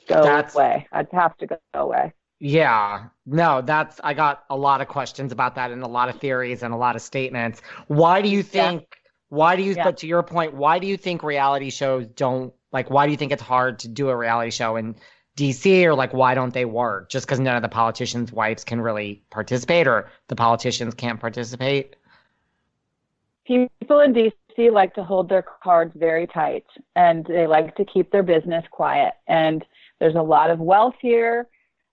[0.07, 0.87] go That's, away.
[0.91, 2.13] I'd have to go away.
[2.39, 6.19] Yeah, no, that's I got a lot of questions about that and a lot of
[6.19, 7.61] theories and a lot of statements.
[7.87, 8.81] Why do you think?
[8.81, 8.97] Yeah.
[9.29, 9.73] Why do you?
[9.73, 9.83] Yeah.
[9.83, 12.89] But to your point, why do you think reality shows don't like?
[12.89, 14.95] Why do you think it's hard to do a reality show in
[15.37, 17.09] DC or like why don't they work?
[17.09, 21.95] Just because none of the politicians' wives can really participate, or the politicians can't participate.
[23.45, 28.11] People in DC like to hold their cards very tight, and they like to keep
[28.11, 29.13] their business quiet.
[29.27, 29.63] And
[29.99, 31.47] there's a lot of wealth here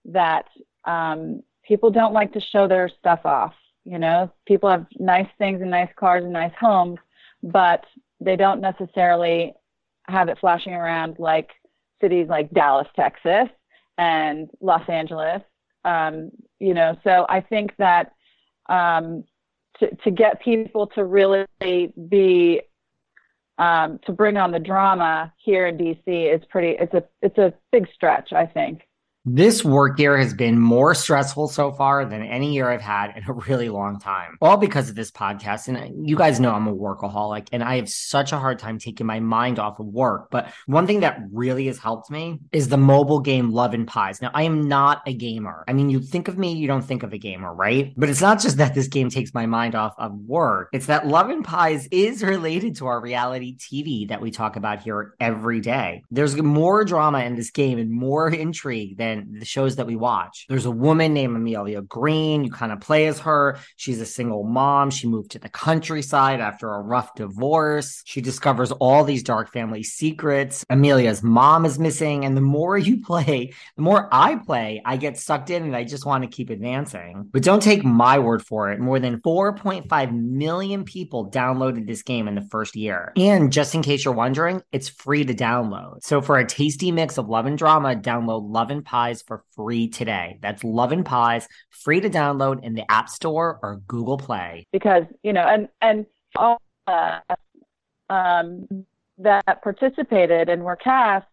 [0.05, 0.45] that
[0.85, 3.53] um, people don't like to show their stuff off.
[3.85, 6.99] You know, people have nice things and nice cars and nice homes,
[7.43, 7.85] but
[8.19, 9.53] they don't necessarily
[10.07, 11.49] have it flashing around like
[12.01, 13.47] cities like Dallas, Texas,
[13.97, 15.41] and Los Angeles.
[15.85, 18.13] Um, you know, so I think that
[18.67, 19.23] um,
[19.79, 21.45] to, to get people to really
[22.09, 22.61] be
[23.57, 26.77] um, to bring on the drama here in DC is pretty.
[26.79, 28.81] It's a it's a big stretch, I think.
[29.25, 33.23] This work year has been more stressful so far than any year I've had in
[33.27, 34.37] a really long time.
[34.41, 35.67] All because of this podcast.
[35.67, 38.79] And uh, you guys know I'm a workaholic and I have such a hard time
[38.79, 40.31] taking my mind off of work.
[40.31, 44.21] But one thing that really has helped me is the mobile game Love and Pies.
[44.21, 45.65] Now, I am not a gamer.
[45.67, 47.93] I mean, you think of me, you don't think of a gamer, right?
[47.97, 50.69] But it's not just that this game takes my mind off of work.
[50.71, 54.79] It's that Love and Pies is related to our reality TV that we talk about
[54.79, 56.03] here every day.
[56.09, 60.45] There's more drama in this game and more intrigue than the shows that we watch.
[60.49, 62.43] There's a woman named Amelia Green.
[62.43, 63.57] You kind of play as her.
[63.75, 64.89] She's a single mom.
[64.91, 68.01] She moved to the countryside after a rough divorce.
[68.05, 70.65] She discovers all these dark family secrets.
[70.69, 72.25] Amelia's mom is missing.
[72.25, 75.83] And the more you play, the more I play, I get sucked in and I
[75.83, 77.29] just want to keep advancing.
[77.31, 78.79] But don't take my word for it.
[78.79, 83.13] More than 4.5 million people downloaded this game in the first year.
[83.15, 86.03] And just in case you're wondering, it's free to download.
[86.03, 89.43] So for a tasty mix of love and drama, download Love and Pie Pies for
[89.55, 90.37] free today.
[90.41, 94.67] That's Love and Pies, free to download in the App Store or Google Play.
[94.73, 97.19] Because you know, and and all uh,
[98.09, 98.67] um,
[99.17, 101.27] that participated and were cast,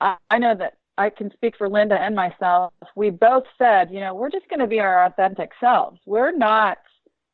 [0.00, 2.72] I, I know that I can speak for Linda and myself.
[2.96, 6.00] We both said, you know, we're just going to be our authentic selves.
[6.06, 6.78] We're not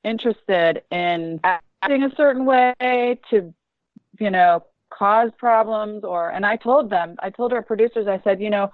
[0.04, 3.54] interested in acting a certain way to,
[4.18, 6.30] you know, cause problems or.
[6.30, 8.72] And I told them, I told our producers, I said, you know,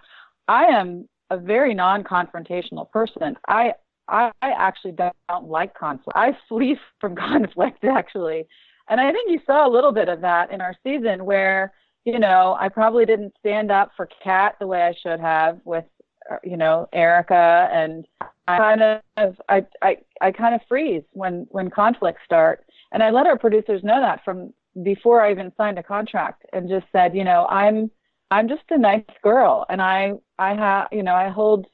[0.49, 3.37] I am a very non-confrontational person.
[3.49, 3.75] I
[4.09, 6.17] I, actually don't, don't like conflict.
[6.17, 8.47] I flee from conflict actually,
[8.89, 11.73] and I think you saw a little bit of that in our season where
[12.05, 15.85] you know I probably didn't stand up for Kat the way I should have with
[16.31, 18.07] uh, you know Erica and
[18.49, 18.83] I kind
[19.17, 23.39] of I I I kind of freeze when when conflicts start, and I let our
[23.39, 27.47] producers know that from before I even signed a contract, and just said you know
[27.51, 27.91] I'm
[28.31, 31.67] I'm just a nice girl, and I I have you know I hold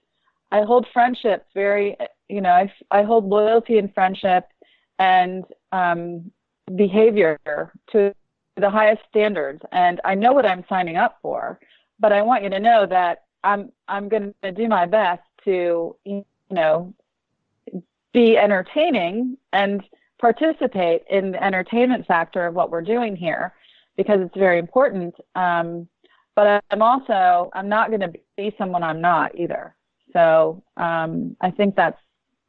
[0.51, 1.97] I hold friendships very
[2.29, 4.47] you know I I hold loyalty and friendship
[4.99, 6.31] and um,
[6.77, 7.39] behavior
[7.93, 8.15] to
[8.57, 11.59] the highest standards, and I know what I'm signing up for.
[11.99, 15.97] But I want you to know that I'm I'm going to do my best to
[16.05, 16.93] you know
[18.13, 19.83] be entertaining and
[20.21, 23.55] participate in the entertainment factor of what we're doing here
[23.97, 25.15] because it's very important.
[25.35, 25.89] Um,
[26.35, 29.75] but I'm also I'm not going to be someone I'm not either.
[30.13, 32.01] So um, I think that's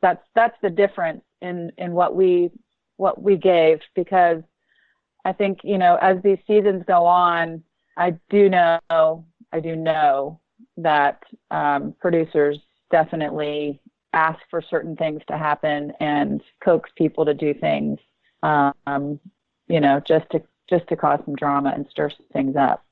[0.02, 2.52] that's that's the difference in in what we
[2.98, 4.42] what we gave because
[5.26, 7.64] I think you know as these seasons go on,
[7.98, 10.40] I do know I do know
[10.78, 12.58] that um, producers
[12.92, 13.82] definitely
[14.14, 18.00] ask for certain things to happen and coax people to do things,
[18.44, 19.20] um,
[19.68, 22.86] you know, just to just to cause some drama and stir things up.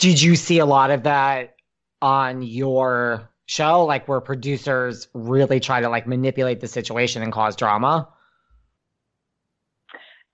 [0.00, 1.56] Did you see a lot of that
[2.00, 3.84] on your show?
[3.84, 8.08] Like where producers really try to like manipulate the situation and cause drama?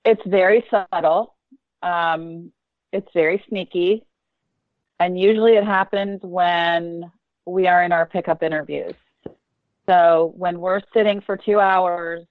[0.04, 1.34] It's very subtle.
[1.82, 2.52] Um,
[2.92, 4.04] it's very sneaky.
[5.00, 7.10] And usually it happens when
[7.44, 8.94] we are in our pickup interviews.
[9.88, 12.24] So when we're sitting for two hours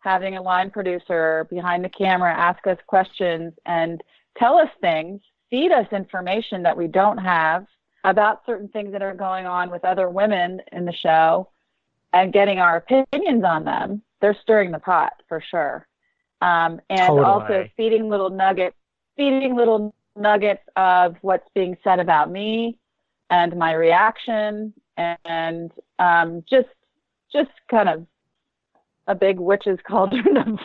[0.00, 4.02] having a line producer behind the camera ask us questions and
[4.36, 5.20] tell us things,
[5.50, 7.66] feed us information that we don't have
[8.04, 11.48] about certain things that are going on with other women in the show
[12.12, 15.86] and getting our opinions on them, they're stirring the pot for sure.
[16.40, 17.24] Um, and Totally.
[17.24, 18.76] also feeding little nuggets,
[19.16, 22.78] feeding little nuggets of what's being said about me
[23.28, 26.68] and my reaction, and um, just
[27.32, 28.06] just kind of
[29.06, 30.58] a big witch's cauldron of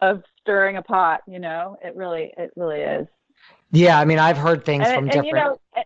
[0.00, 1.20] of stirring a pot.
[1.26, 3.06] You know, it really it really is.
[3.72, 5.60] Yeah, I mean, I've heard things And, from and different.
[5.76, 5.84] you know,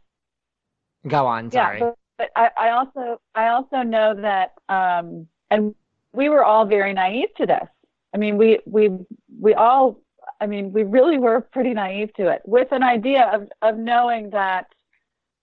[1.09, 1.81] Go on, sorry.
[1.81, 5.75] yeah, but, but I, I also I also know that um, and
[6.15, 7.69] we were all very naive to this.
[8.15, 8.91] I mean, we we
[9.39, 10.01] we all
[10.41, 14.31] I mean, we really were pretty naive to it with an idea of of knowing
[14.31, 14.67] that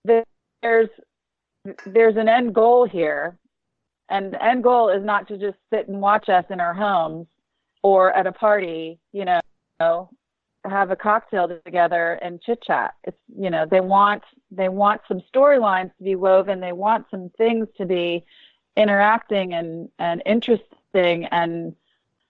[0.03, 0.89] there's
[1.85, 3.37] there's an end goal here,
[4.09, 7.27] and the end goal is not to just sit and watch us in our homes
[7.83, 10.09] or at a party, you know,
[10.65, 12.93] have a cocktail together and chit chat.
[13.03, 16.59] It's you know they want they want some storylines to be woven.
[16.59, 18.25] They want some things to be
[18.77, 21.75] interacting and and interesting and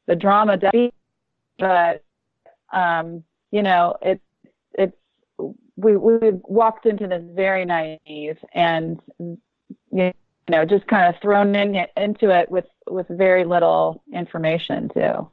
[0.08, 0.60] the drama.
[1.60, 2.04] But
[2.72, 4.24] um, you know it's
[4.74, 4.98] it's
[5.76, 9.00] we we walked into this very naive and
[9.92, 10.14] you
[10.50, 15.30] know just kind of thrown in into it with with very little information too.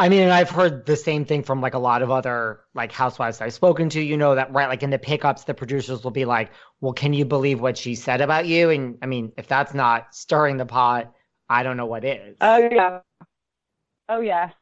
[0.00, 3.42] I mean, I've heard the same thing from like a lot of other like housewives
[3.42, 4.00] I've spoken to.
[4.00, 4.66] You know that right?
[4.66, 7.94] Like in the pickups, the producers will be like, "Well, can you believe what she
[7.94, 11.12] said about you?" And I mean, if that's not stirring the pot,
[11.50, 12.38] I don't know what is.
[12.40, 13.00] Oh yeah,
[14.08, 14.54] oh yes.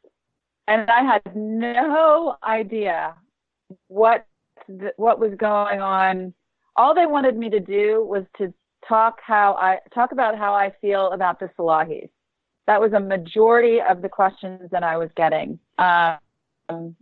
[0.66, 3.14] And I had no idea
[3.86, 4.26] what
[4.66, 6.34] th- what was going on.
[6.74, 8.53] All they wanted me to do was to
[8.89, 12.11] talk how I talk about how I feel about the Salahis.
[12.68, 15.58] That was a majority of the questions that I was getting.
[15.78, 16.94] Um,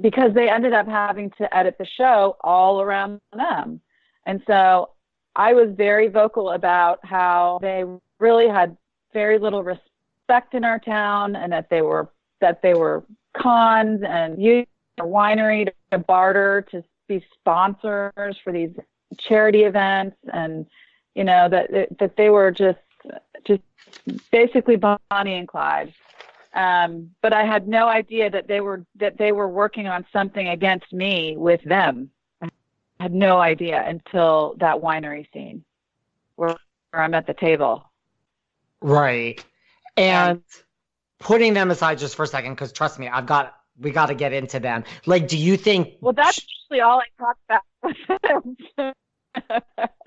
[0.00, 3.80] because they ended up having to edit the show all around them.
[4.26, 4.90] And so
[5.34, 7.84] I was very vocal about how they
[8.20, 8.76] really had
[9.12, 12.08] very little respect in our town and that they were
[12.40, 13.04] that they were
[13.36, 14.66] cons and using
[15.00, 18.70] a winery to barter to be sponsors for these
[19.18, 20.66] charity events and
[21.16, 22.78] you know that that they were just
[23.46, 23.62] just
[24.30, 25.92] basically Bonnie and Clyde.
[26.54, 30.48] Um, but I had no idea that they were that they were working on something
[30.48, 32.10] against me with them.
[32.42, 32.48] I
[33.00, 35.64] had no idea until that winery scene
[36.36, 36.56] where,
[36.90, 37.90] where I'm at the table.
[38.80, 39.42] Right.
[39.96, 40.42] And
[41.18, 44.14] putting them aside just for a second, because trust me, I've got we got to
[44.14, 44.84] get into them.
[45.06, 45.94] Like, do you think?
[46.00, 46.38] Well, that's
[46.70, 47.36] usually all I talk
[48.78, 48.94] about.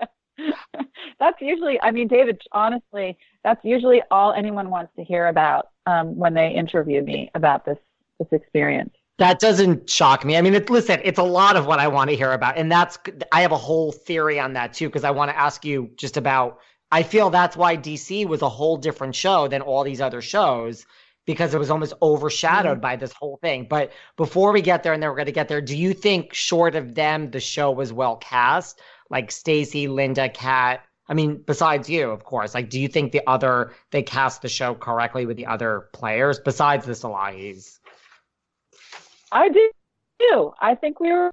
[1.18, 6.16] that's usually, I mean, David, honestly, that's usually all anyone wants to hear about um,
[6.16, 7.78] when they interview me about this
[8.18, 8.94] this experience.
[9.18, 10.36] That doesn't shock me.
[10.36, 12.70] I mean, it, listen, it's a lot of what I want to hear about, and
[12.70, 12.98] that's
[13.32, 16.16] I have a whole theory on that too because I want to ask you just
[16.16, 16.58] about.
[16.92, 20.86] I feel that's why DC was a whole different show than all these other shows
[21.26, 22.80] because it was almost overshadowed Mm-hmm.
[22.80, 23.66] by this whole thing.
[23.68, 26.32] But before we get there, and then we're going to get there, do you think
[26.32, 28.80] short of them, the show was well cast?
[29.10, 30.82] Like Stacey, Linda, Kat.
[31.08, 32.54] I mean, besides you, of course.
[32.54, 36.40] Like, do you think the other they cast the show correctly with the other players
[36.40, 37.78] besides the Salahis?
[39.30, 39.70] I do.
[40.18, 40.52] too.
[40.60, 41.30] I think we were,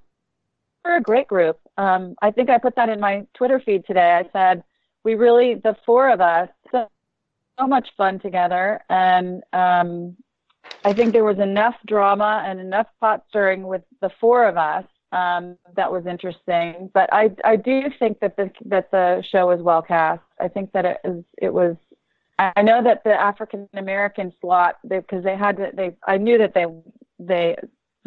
[0.84, 1.58] we're a great group.
[1.76, 4.12] Um, I think I put that in my Twitter feed today.
[4.12, 4.62] I said
[5.04, 6.88] we really, the four of us, so,
[7.58, 10.16] so much fun together, and um,
[10.84, 14.84] I think there was enough drama and enough pot stirring with the four of us
[15.14, 16.90] um, that was interesting.
[16.92, 20.22] But I, I do think that the that the show was well cast.
[20.40, 21.76] I think that it was it was.
[22.38, 26.54] I know that the African American slot because they had to they I knew that
[26.54, 26.66] they
[27.20, 27.56] they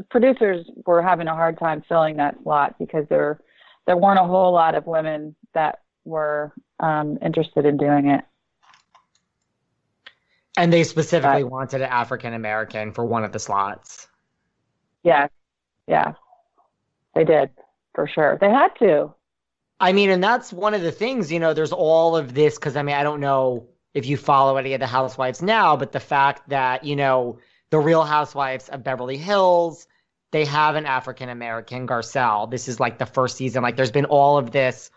[0.09, 3.39] producers were having a hard time filling that slot because there
[3.85, 8.25] there weren't a whole lot of women that were um, interested in doing it.
[10.57, 11.51] And they specifically Right.
[11.51, 14.07] wanted an African American for one of the slots.
[15.03, 15.27] Yeah,
[15.87, 16.13] yeah,
[17.17, 17.49] they did
[17.95, 18.37] for sure.
[18.39, 19.13] They had to.
[19.79, 22.75] I mean, and that's one of the things, you know, there's all of this because
[22.75, 25.99] I mean, I don't know if you follow any of the housewives now, but the
[25.99, 27.39] fact that, you know,
[27.69, 29.87] the real housewives of Beverly Hills,
[30.31, 32.49] they have an African American Garcelle.
[32.49, 33.63] This is like the first season.
[33.63, 34.91] Like there's been all of this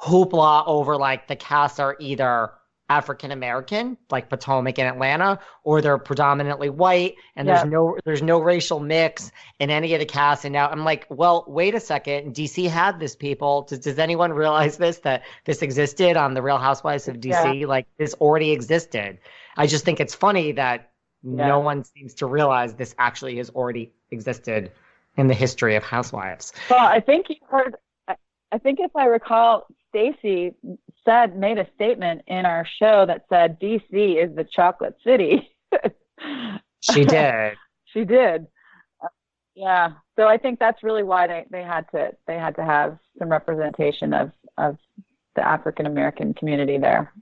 [0.00, 2.50] hoopla over like the casts are either
[2.90, 7.54] African American, like Potomac and Atlanta, or they're predominantly white, and Yeah.
[7.54, 9.30] there's no there's no racial mix
[9.60, 10.44] in any of the cast.
[10.44, 13.62] And now I'm like, well, wait a second, DC had this people.
[13.62, 17.66] Does, does anyone realize this that this existed on the Real Housewives of DC?
[17.66, 19.18] Like this already existed.
[19.56, 20.90] I just think it's funny that
[21.22, 21.46] Yeah.
[21.46, 24.72] no one seems to realize this actually has already existed
[25.16, 26.52] in the history of housewives.
[26.68, 27.76] Well, I think you heard.
[28.52, 30.54] I think if I recall, Stacy
[31.04, 35.50] said made a statement in our show that said DC is the chocolate city.
[36.80, 37.54] she did.
[37.84, 38.46] she did.
[39.54, 39.92] Yeah.
[40.16, 43.28] So I think that's really why they, they had to they had to have some
[43.28, 44.78] representation of of
[45.36, 47.12] the African American community there.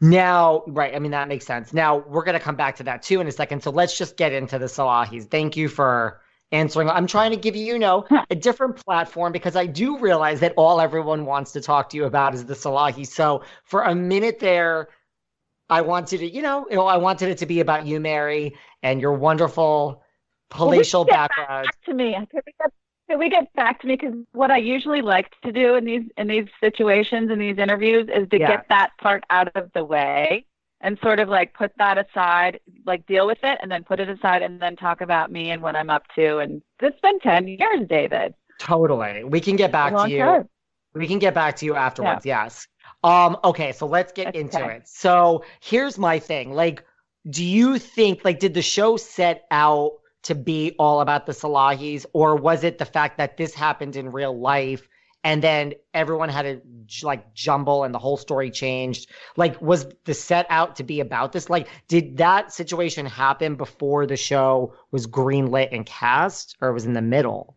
[0.00, 0.94] Now, right.
[0.94, 1.72] I mean, that makes sense.
[1.72, 3.62] Now, we're going to come back to that too in a second.
[3.62, 5.24] So let's just get into the Salahis.
[5.30, 6.20] Thank you for
[6.52, 6.88] answering.
[6.88, 10.54] I'm trying to give you, you know, a different platform because I do realize that
[10.56, 13.06] all everyone wants to talk to you about is the Salahi.
[13.06, 14.88] So for a minute there,
[15.68, 19.14] I wanted to, you know, I wanted it to be about you, Mary, and your
[19.14, 20.02] wonderful
[20.50, 21.66] palatial well, background.
[21.66, 22.16] Back to me.
[22.30, 22.72] Could we get,
[23.10, 23.96] could we get back to me?
[23.96, 28.08] Because what I usually like to do in these in these situations in these interviews
[28.14, 28.48] is to yeah.
[28.48, 30.46] get that part out of the way
[30.80, 34.08] and sort of like put that aside, like deal with it, and then put it
[34.08, 36.38] aside, and then talk about me and what I'm up to.
[36.38, 38.34] And it's been ten years, David.
[38.58, 39.24] Totally.
[39.24, 40.18] We can get back to you.
[40.18, 40.48] Time.
[40.94, 42.24] We can get back to you afterwards.
[42.24, 42.44] Yeah.
[42.44, 42.66] Yes.
[43.04, 43.36] Um.
[43.44, 43.72] Okay.
[43.72, 44.40] So let's get okay.
[44.40, 44.82] into it.
[44.86, 46.52] So here's my thing.
[46.52, 46.84] Like,
[47.28, 49.92] do you think like did the show set out?
[50.26, 54.10] to be all about the Salahis, or was it the fact that this happened in
[54.10, 54.88] real life
[55.26, 59.10] and then everyone had to like jumble and the whole story changed?
[59.36, 61.50] Like, was the set out to be about this?
[61.50, 66.92] Like, did that situation happen before the show was greenlit and cast, or was in
[66.92, 67.56] the middle?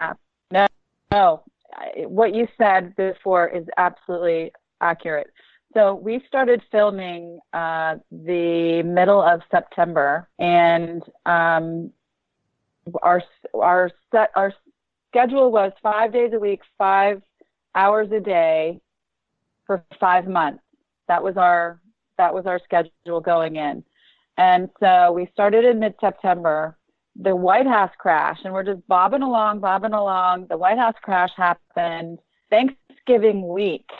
[0.00, 0.14] Uh,
[0.50, 0.66] no,
[1.12, 1.44] no.
[2.08, 5.28] What you said before is absolutely accurate.
[5.74, 11.92] So we started filming uh, the middle of September, and um,
[13.00, 13.22] our
[13.54, 14.52] our set our
[15.10, 17.22] schedule was five days a week, five
[17.74, 18.80] hours a day,
[19.66, 20.62] for five months.
[21.08, 21.80] That was our
[22.18, 23.82] that was our schedule going in,
[24.36, 26.76] and so we started in mid September.
[27.16, 30.46] The White House crash, and we're just bobbing along, bobbing along.
[30.48, 33.90] The White House crash happened Thanksgiving week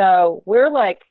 [0.00, 1.02] so we're like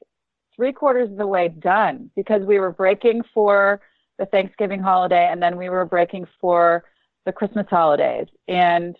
[0.56, 3.82] three quarters of the way done because we were breaking for
[4.18, 6.84] the Thanksgiving holiday and then we were breaking for
[7.26, 8.96] the Christmas holidays and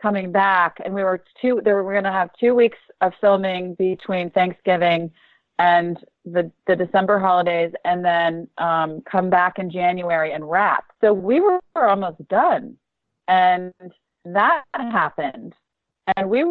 [0.00, 3.12] coming back and we were two there we were going to have two weeks of
[3.20, 5.10] filming between Thanksgiving
[5.58, 10.84] and the the December holidays and then um, come back in January and wrap.
[11.00, 12.76] So we were almost done.
[13.28, 13.72] And
[14.24, 15.54] that happened.
[16.16, 16.44] And we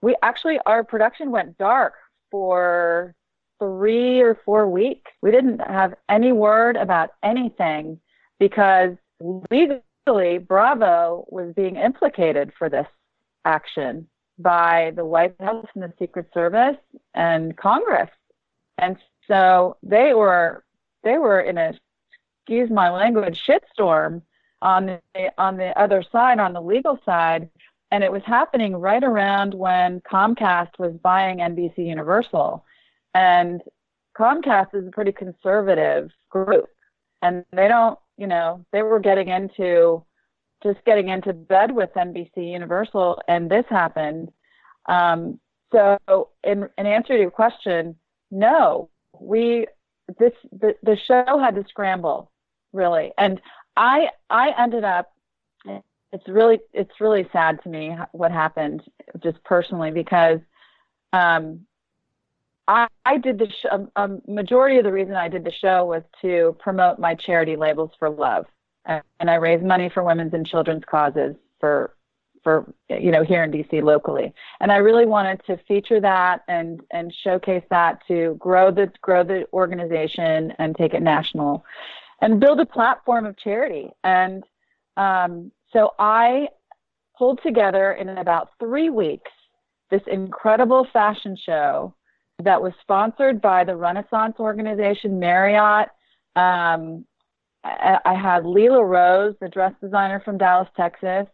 [0.00, 1.94] we actually our production went dark
[2.30, 3.14] for
[3.58, 5.10] three or four weeks.
[5.20, 8.00] We didn't have any word about anything
[8.38, 8.96] because
[9.50, 12.86] legally Bravo was being implicated for this
[13.44, 14.08] action
[14.38, 16.76] by the White House and the Secret Service
[17.14, 18.10] and Congress.
[18.78, 18.96] And
[19.28, 20.64] so they were
[21.02, 21.74] they were in a
[22.40, 24.22] excuse my language shitstorm
[24.60, 27.48] on the on the other side on the legal side
[27.94, 32.64] and it was happening right around when Comcast was buying NBC Universal.
[33.14, 33.62] And
[34.18, 36.66] Comcast is a pretty conservative group.
[37.22, 40.04] And they don't, you know, they were getting into
[40.62, 44.30] just getting into bed with NBC Universal, and this happened.
[44.86, 45.38] Um,
[45.72, 47.96] so, in, in answer to your question,
[48.30, 48.88] no,
[49.18, 49.66] we
[50.18, 52.30] this the, the show had to scramble
[52.72, 53.40] really, and
[53.76, 55.14] I I ended up
[56.14, 58.82] it's really it's really sad to me what happened
[59.22, 60.38] just personally because
[61.12, 61.66] um,
[62.66, 65.84] I, I did the sh- a, a, majority of the reason I did the show
[65.84, 68.46] was to promote my charity Labels for Love,
[68.86, 71.94] and, and I raise money for women's and children's causes for
[72.42, 76.80] for you know here in DC locally, and I really wanted to feature that and
[76.90, 81.64] and showcase that to grow the grow the organization and take it national,
[82.22, 84.44] and build a platform of charity and.
[84.96, 86.46] Um, so I
[87.18, 89.32] pulled together in about three weeks
[89.90, 91.92] this incredible fashion show
[92.42, 95.88] that was sponsored by the Renaissance organization, Marriott.
[96.36, 97.04] Um,
[97.64, 101.26] I, had Lela Rose, the dress designer from Dallas, Texas,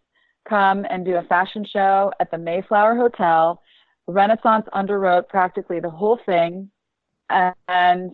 [0.48, 3.60] come and do a fashion show at the Mayflower Hotel.
[4.06, 6.70] Renaissance underwrote practically the whole thing.
[7.30, 8.12] And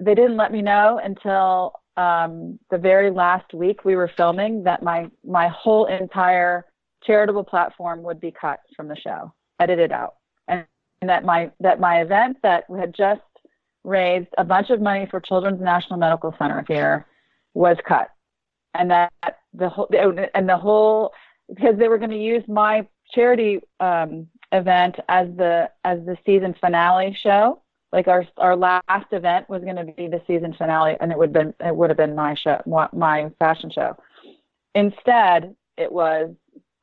[0.00, 4.82] they didn't let me know until um, the very last week we were filming that
[4.82, 6.64] my my whole entire
[7.02, 10.17] charitable platform would be cut from the show, edited out,
[11.02, 13.20] that my that my event that had just
[13.84, 17.06] raised a bunch of money for Children's National Medical Center here
[17.54, 18.10] was cut,
[18.74, 19.12] and that
[19.54, 19.88] the whole
[20.34, 21.12] and the whole
[21.48, 26.54] because they were going to use my charity um, event as the as the season
[26.60, 31.10] finale show Like our our last event was going to be the season finale, and
[31.10, 32.60] it would been it would have been my show,
[32.92, 33.96] my fashion show.
[34.74, 36.34] Instead, it was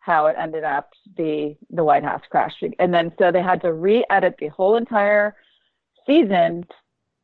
[0.05, 3.61] how it ended up to be the White House crash, and then so they had
[3.61, 5.35] to re-edit the whole entire
[6.05, 6.65] season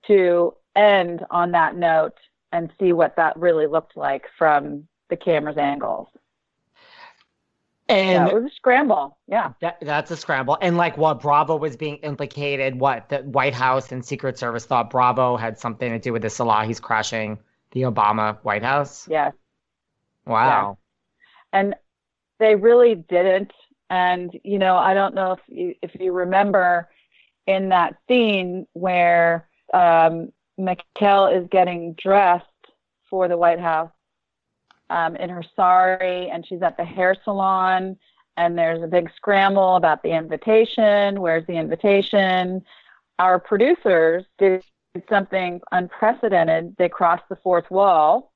[0.08, 2.18] to end on that note
[2.52, 6.08] and see what that really looked like from the camera's angles.
[7.88, 9.18] And yeah, it was a scramble.
[9.28, 9.52] Yeah.
[9.60, 10.58] That, that's a scramble.
[10.62, 14.90] And like what Bravo was being implicated, what the White House and Secret Service thought
[14.90, 17.38] Bravo had something to do with the Salahi's crashing
[17.72, 19.08] the Obama White House.
[19.10, 19.34] Yes.
[20.26, 20.78] Wow.
[21.54, 21.60] Yeah.
[21.60, 21.76] And
[22.42, 23.54] they really didn't.
[23.90, 26.90] And, you know, I don't know if you, if you remember
[27.46, 32.46] in that scene where um, Michelle is getting dressed
[33.10, 33.92] for the White House
[34.90, 37.96] um, in her sari, and she's at the hair salon,
[38.38, 41.22] and there's a big scramble about the invitation.
[41.22, 42.64] Where's the invitation?
[43.20, 44.64] Our producers did
[45.10, 46.76] something unprecedented.
[46.78, 48.32] They crossed the fourth wall,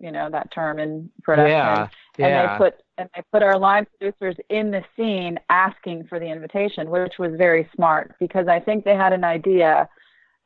[0.00, 1.88] you know that term in production, yeah,
[2.18, 2.26] yeah.
[2.26, 6.26] and they put and they put our line producers in the scene asking for the
[6.26, 9.88] invitation, which was very smart because I think they had an idea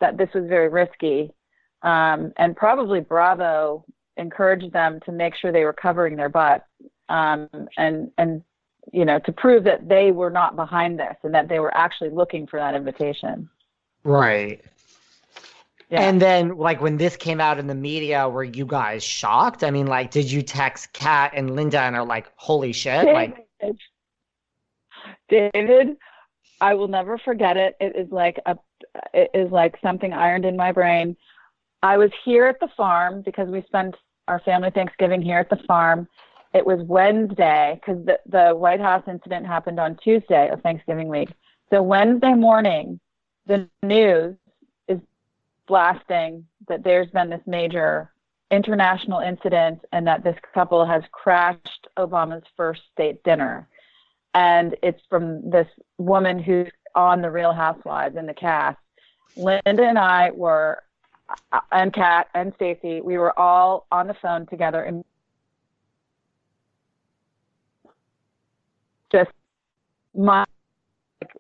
[0.01, 1.31] that this was very risky.
[1.83, 3.85] Um, and probably Bravo
[4.17, 6.67] encouraged them to make sure they were covering their butt
[7.09, 8.43] um, and and
[8.93, 12.11] you know to prove that they were not behind this and that they were actually
[12.11, 13.49] looking for that invitation.
[14.05, 14.63] Right.
[15.93, 16.09] Yeah.
[16.09, 19.63] And then, like when this came out in the media, were you guys shocked?
[19.63, 23.35] I mean, like, did you text Kat and Linda and are like, "Holy shit!" David,
[23.61, 23.77] like,
[25.29, 25.99] David,
[26.63, 27.77] I will never forget it.
[27.79, 28.57] It is like a,
[29.13, 31.15] it is like something ironed in my brain.
[31.83, 33.95] I was here at the farm because we spent
[34.29, 36.09] our family Thanksgiving here at the farm.
[36.55, 41.29] It was Wednesday because the, the White House incident happened on Tuesday of Thanksgiving week.
[41.69, 42.99] So Wednesday morning,
[43.45, 44.37] the news
[45.73, 48.13] blasting that there's been this major
[48.51, 53.67] international incident and that this couple has crashed Obama's first state dinner.
[54.35, 55.67] And it's from this
[55.97, 58.77] woman who's on the Real Housewives in the cast.
[59.35, 60.83] Linda and I were
[61.71, 65.03] and Kat and Stacy, we were all on the phone together and
[69.11, 69.31] just
[70.15, 70.45] my
[71.23, 71.33] like,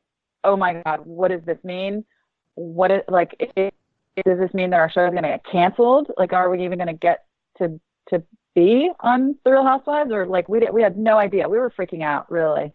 [0.43, 2.07] oh my god, what does this mean?
[2.55, 3.37] What is like?
[3.39, 3.75] It,
[4.17, 6.11] does this mean that our show is going to get canceled?
[6.19, 7.25] Like, are we even going to get
[7.59, 8.23] to to
[8.55, 10.13] be on The Real Housewives?
[10.13, 11.49] Or like we did, we had no idea.
[11.49, 12.73] We were freaking out, really.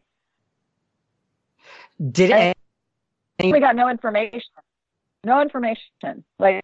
[2.12, 2.58] Did it?
[3.44, 4.42] we got no information.
[5.24, 6.24] No information.
[6.40, 6.64] Like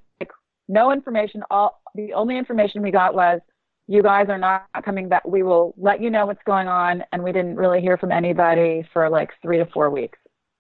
[0.67, 1.43] no information.
[1.51, 3.41] All the only information we got was
[3.87, 5.25] you guys are not coming back.
[5.27, 7.03] We will let you know what's going on.
[7.11, 10.17] And we didn't really hear from anybody for like three to four weeks.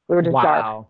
[0.07, 0.41] We were just wow.
[0.41, 0.87] dark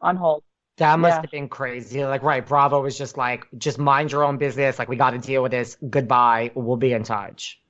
[0.00, 0.44] on hold.
[0.76, 1.20] That must yeah.
[1.20, 2.04] have been crazy.
[2.04, 4.78] Like, right, Bravo was just like, just mind your own business.
[4.78, 5.76] Like, we got to deal with this.
[5.88, 6.50] Goodbye.
[6.54, 7.60] We'll be in touch.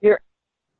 [0.00, 0.20] You're,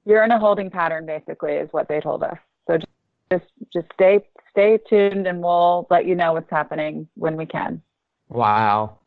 [0.06, 2.38] you're in a holding pattern, basically, is what they told us.
[2.66, 2.88] So just,
[3.30, 7.82] just, just stay, stay tuned, and we'll let you know what's happening when we can.
[8.28, 8.98] Wow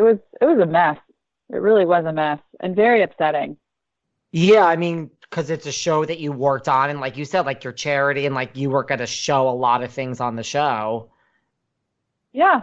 [0.00, 0.98] it was it was a mess.
[1.50, 3.56] It really was a mess and very upsetting.
[4.32, 7.46] Yeah, I mean, because it's a show that you worked on, and like you said,
[7.46, 10.36] like your charity, and like you work at a show a lot of things on
[10.36, 11.10] the show.
[12.32, 12.62] Yeah,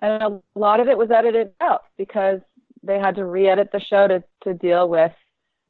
[0.00, 2.40] and a lot of it was edited out because
[2.82, 5.12] they had to re-edit the show to to deal with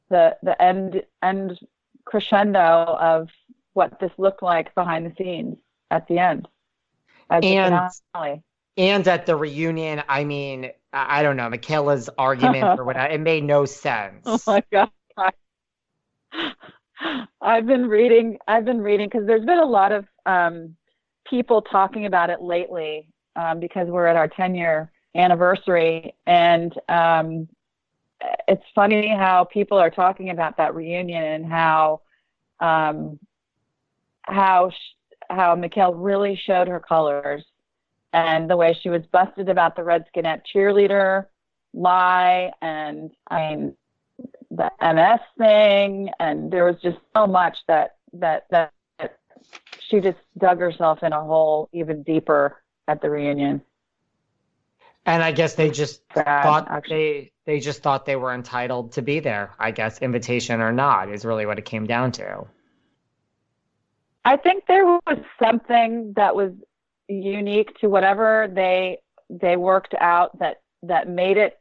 [0.09, 1.59] the the end end
[2.05, 3.29] crescendo of
[3.73, 5.57] what this looked like behind the scenes
[5.89, 6.47] at the end.
[7.43, 7.73] and
[8.77, 13.43] and at the reunion, I mean, I don't know, Michaela's argument or whatever, it made
[13.43, 14.23] no sense.
[14.25, 14.89] Oh my god.
[17.41, 20.75] I've been reading I've been reading because there's been a lot of um,
[21.27, 26.13] people talking about it lately um, because we're at our 10 year anniversary.
[26.25, 27.47] And um,
[28.47, 32.01] it's funny how people are talking about that reunion and how
[32.59, 33.19] um,
[34.23, 34.71] how
[35.29, 37.43] how Michaele really showed her colors
[38.13, 41.25] and the way she was busted about the Redskinette cheerleader
[41.73, 42.51] lie.
[42.61, 43.75] And I mean
[44.51, 48.73] the MS thing and there was just so much that that that
[49.79, 53.61] she just dug herself in a hole even deeper at the reunion.
[55.05, 57.31] And I guess they just Sad, thought actually.
[57.45, 59.55] they they just thought they were entitled to be there.
[59.57, 62.45] I guess invitation or not is really what it came down to.
[64.25, 66.51] I think there was something that was
[67.07, 68.99] unique to whatever they
[69.29, 71.57] they worked out that that made it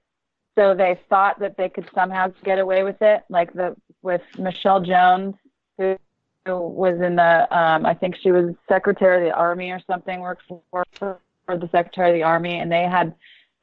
[0.61, 4.81] so they thought that they could somehow get away with it like the with Michele
[4.81, 5.35] Jones
[5.79, 5.97] who
[6.47, 10.43] was in the um, I think she was secretary of the army or something worked
[10.47, 13.15] for, for the secretary of the army and they had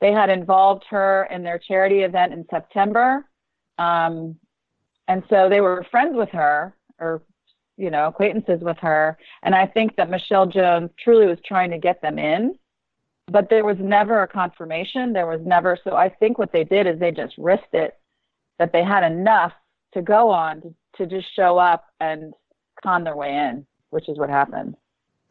[0.01, 3.25] they had involved her in their charity event in September.
[3.77, 4.35] Um,
[5.07, 7.21] and so they were friends with her or
[7.77, 9.19] you know acquaintances with her.
[9.43, 12.57] And I think that Michele Jones truly was trying to get them in
[13.31, 16.87] but there was never a confirmation there was never so I think what they did
[16.87, 17.97] is they just risked it
[18.59, 19.53] that they had enough
[19.93, 22.33] to go on to, to just show up and
[22.83, 24.75] con their way in, which is what happened.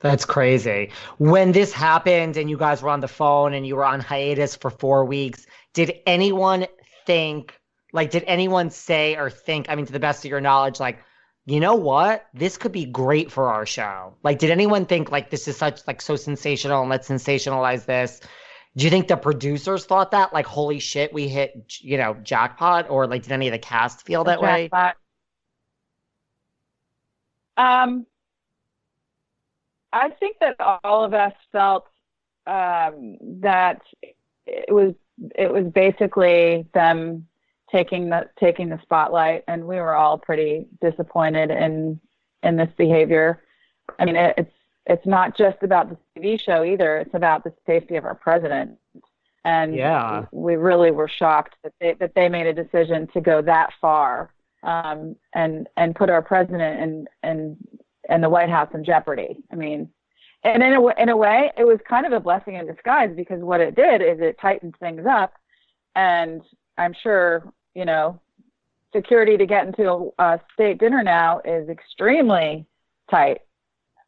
[0.00, 0.90] That's crazy.
[1.18, 4.54] When this happened and you guys were on the phone and you were on hiatus
[4.54, 6.66] for four weeks, did anyone
[7.06, 7.58] think,
[7.92, 10.98] like, did anyone say or think, I mean, to the best of your knowledge, like,
[11.46, 12.26] you know what?
[12.34, 14.14] This could be great for our show.
[14.24, 18.20] Like, did anyone think, like, this is such, like, so sensational and let's sensationalize this?
[18.76, 20.34] Do you think the producers thought that?
[20.34, 22.90] Like, holy shit, we hit, you know, jackpot?
[22.90, 24.96] Or, like, did any of the cast feel that jackpot.
[27.56, 27.64] way?
[27.64, 28.06] Um,
[29.92, 31.86] I think that all of us felt
[32.46, 33.80] um, that
[34.46, 34.94] it was
[35.34, 37.26] it was basically them
[37.70, 42.00] taking the taking the spotlight, and we were all pretty disappointed in
[42.42, 43.42] in this behavior.
[43.98, 44.52] I mean, it, it's
[44.86, 48.78] it's not just about the TV show either; it's about the safety of our president.
[49.44, 53.42] And yeah, we really were shocked that they that they made a decision to go
[53.42, 57.56] that far um, and and put our president and and
[58.08, 59.38] and the White House in jeopardy.
[59.50, 59.88] I mean,
[60.44, 63.40] and in a in a way, it was kind of a blessing in disguise because
[63.40, 65.34] what it did is it tightened things up,
[65.94, 66.42] and
[66.78, 68.20] I'm sure you know
[68.94, 72.66] security to get into a state dinner now is extremely
[73.10, 73.42] tight.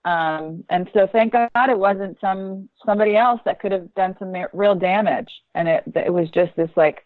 [0.05, 4.35] Um, and so thank God it wasn't some somebody else that could have done some
[4.53, 5.31] real damage.
[5.55, 7.05] And it it was just this like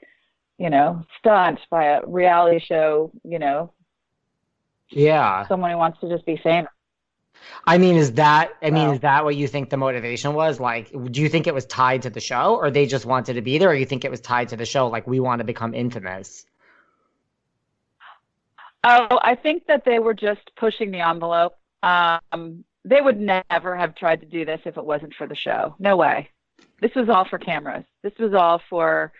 [0.62, 3.72] you know, stunt by a reality show, you know.
[4.90, 5.46] Yeah.
[5.48, 6.70] Someone who wants to just be famous.
[7.66, 10.60] I mean, is that I mean, is that what you think the motivation was?
[10.60, 13.42] Like, do you think it was tied to the show or they just wanted to
[13.42, 15.44] be there, or you think it was tied to the show, like we want to
[15.44, 16.46] become infamous?
[18.84, 21.56] Oh, I think that they were just pushing the envelope.
[21.82, 25.76] Um, they would never have tried to do this if it wasn't for the show.
[25.78, 26.30] No way.
[26.80, 27.84] This was all for cameras.
[28.02, 29.12] This was all for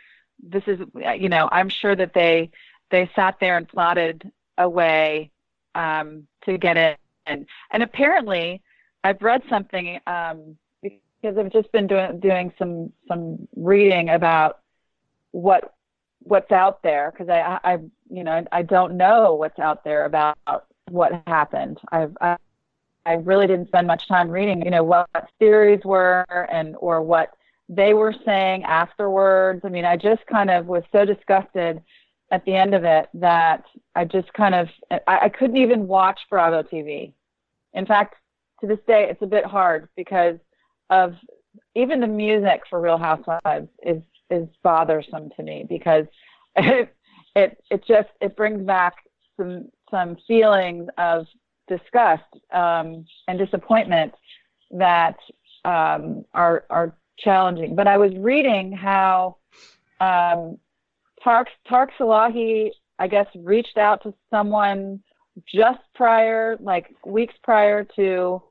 [0.43, 0.81] this is
[1.21, 2.51] you know i'm sure that they
[2.91, 5.31] they sat there and plotted a way
[5.75, 6.77] um, to get
[7.33, 8.63] in and apparently
[9.05, 14.61] i've read something um, because i've just been doing doing some some reading about
[15.33, 15.75] what
[16.25, 17.73] what's out there because I, I
[18.11, 20.39] you know I don't know what's out there about
[20.89, 21.79] what happened.
[21.91, 22.37] I've I,
[23.05, 25.09] I really didn't spend much time reading you know what
[25.39, 27.35] theories were and or what
[27.69, 29.63] they were saying afterwards.
[29.65, 31.83] I mean, I just kind of was so disgusted
[32.31, 33.65] at the end of it that
[33.95, 37.13] I just kind of I, I couldn't even watch Bravo TV.
[37.75, 38.15] In fact,
[38.61, 40.39] to this day, it's a bit hard because
[40.91, 41.15] of
[41.75, 46.07] even the music for Real Housewives is is bothersome to me because
[46.57, 46.95] it
[47.35, 48.95] it it just it brings back
[49.37, 51.27] some some feelings of
[51.69, 54.13] disgust um, and disappointment
[54.71, 55.17] that
[55.65, 57.75] um, are are challenging.
[57.75, 59.37] But I was reading how
[60.01, 60.59] um,
[61.25, 65.03] Tareq Tareq Salahi, I guess, reached out to someone
[65.47, 68.43] just prior, like weeks prior to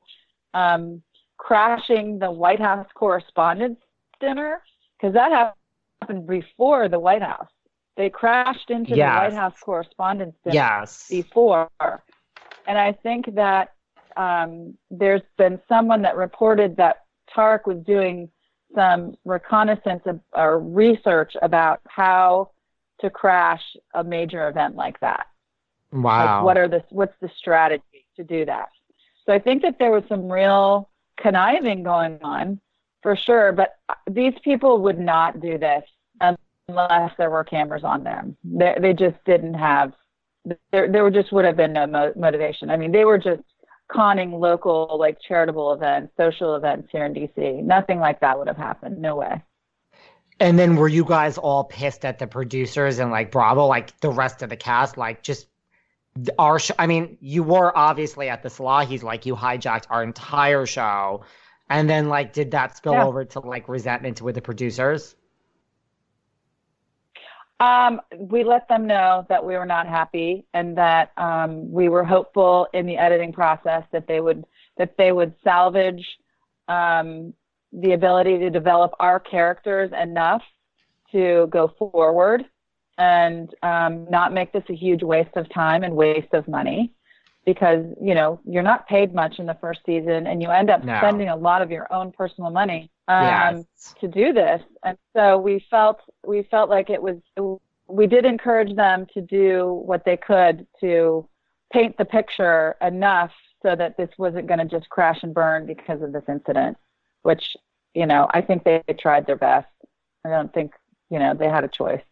[0.54, 1.02] um,
[1.36, 3.82] crashing the White House Correspondents'
[4.20, 4.62] Dinner,
[4.96, 5.54] because that
[6.00, 7.48] happened before the White House.
[7.96, 9.14] They crashed into yes.
[9.14, 11.06] the White House Correspondents' Dinner yes.
[11.08, 11.68] before,
[12.66, 13.74] and I think that
[14.16, 17.04] um, there's been someone that reported that
[17.34, 18.28] Tareq was doing
[18.74, 20.02] some reconnaissance
[20.32, 22.50] or research about how
[23.00, 23.62] to crash
[23.94, 25.26] a major event like that.
[25.92, 26.36] Wow.
[26.36, 28.70] Like what are the what's the strategy to do that?
[29.26, 30.88] So I think that there was some real
[31.20, 32.60] conniving going on
[33.02, 33.76] for sure, but
[34.10, 35.84] these people would not do this
[36.20, 38.36] unless there were cameras on them.
[38.44, 39.92] They, they just didn't have
[40.72, 42.70] there there just would have been no mo- motivation.
[42.70, 43.42] I mean, they were just
[43.92, 47.62] conning local like charitable events, social events here in DC.
[47.62, 48.98] Nothing like that would have happened.
[48.98, 49.42] No way.
[50.40, 54.10] And then were you guys all pissed at the producers and like Bravo, like the
[54.10, 55.46] rest of the cast, like just
[56.38, 56.74] our show?
[56.78, 61.24] I mean, you were obviously at the Salahis, like you hijacked our entire show.
[61.68, 63.04] And then like did that spill yeah.
[63.04, 65.16] over to like resentment with the producers?
[67.60, 72.02] Um, we let them know that we were not happy and that um, we were
[72.02, 74.44] hopeful in the editing process that they would
[74.78, 76.04] that they would salvage
[76.66, 77.32] um,
[77.72, 80.42] the ability to develop our characters enough
[81.12, 82.44] to go forward
[82.98, 86.92] and um, not make this a huge waste of time and waste of money.
[87.44, 90.84] because you know you're not paid much in the first season and you end up
[90.84, 90.96] No.
[90.98, 93.64] spending a lot of your own personal money um, Yes.
[94.00, 97.16] to do this and so we felt we felt like it was
[97.88, 101.26] we did encourage them to do what they could to
[101.72, 103.32] paint the picture enough
[103.62, 106.76] so that this wasn't going to just crash and burn because of this incident
[107.22, 107.56] which
[107.94, 109.66] you know i think they tried their best
[110.24, 110.70] i don't think
[111.10, 112.04] you know they had a choice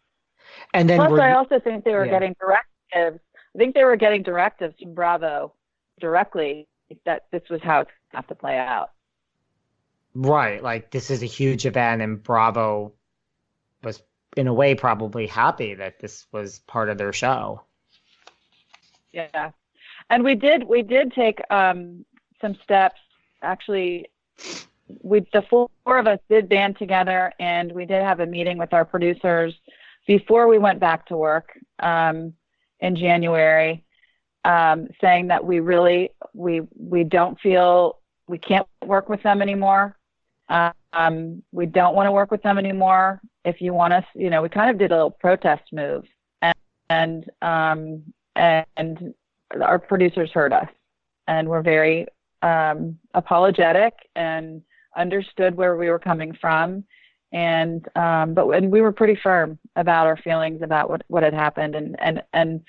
[0.73, 2.11] And then Plus, I also think they were Yeah.
[2.11, 3.19] getting directives.
[3.53, 5.53] I think they were getting directives from Bravo
[5.99, 6.67] directly
[7.05, 8.91] that this was how it's going to have to play out.
[10.13, 12.93] right, like this is a huge event, and Bravo
[13.83, 14.01] was
[14.37, 17.61] in a way probably happy that this was part of their show.
[19.11, 19.51] Yeah,
[20.09, 22.05] and we did we did take um,
[22.39, 22.99] some steps.
[23.41, 24.07] Actually,
[25.01, 28.73] we the four of us did band together, and we did have a meeting with
[28.73, 29.53] our producers
[30.07, 32.33] before we went back to work um,
[32.79, 33.85] in January,
[34.43, 39.97] um, saying that we really we we don't feel we can't work with them anymore.
[40.93, 43.21] Um, we don't want to work with them anymore.
[43.45, 46.03] If you want us, you know, we kind of did a little protest move,
[46.41, 46.55] and
[46.89, 48.03] and um,
[48.35, 49.13] and
[49.61, 50.67] our producers heard us,
[51.27, 52.07] and were very
[52.41, 54.61] um, apologetic and
[54.97, 56.83] understood where we were coming from,
[57.31, 61.33] and um, but and we were pretty firm about our feelings about what what had
[61.33, 62.61] happened, and and and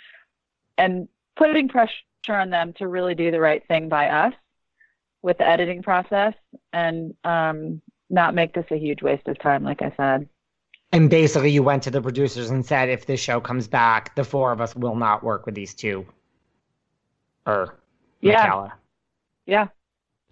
[0.78, 1.92] and putting pressure
[2.28, 4.34] on them to really do the right thing by us
[5.22, 6.34] with the editing process
[6.72, 10.28] and um, not make this a huge waste of time, like I said.
[10.92, 14.24] And basically, you went to the producers and said, if this show comes back, the
[14.24, 16.06] four of us will not work with these two.
[17.46, 17.78] Or
[18.20, 18.42] Yeah.
[18.42, 18.72] Michaela.
[19.46, 19.68] Yeah,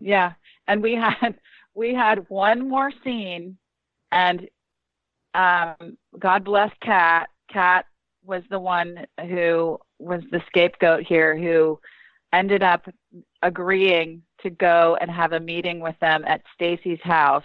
[0.01, 0.33] yeah.
[0.69, 1.35] And we had
[1.75, 3.57] we had one more scene,
[4.13, 4.49] and
[5.35, 7.29] um, God bless Kat.
[7.53, 7.87] Kat
[8.25, 11.79] was the one who was the scapegoat here, who
[12.33, 12.87] ended up
[13.43, 17.45] agreeing to go and have a meeting with them at Stacy's house.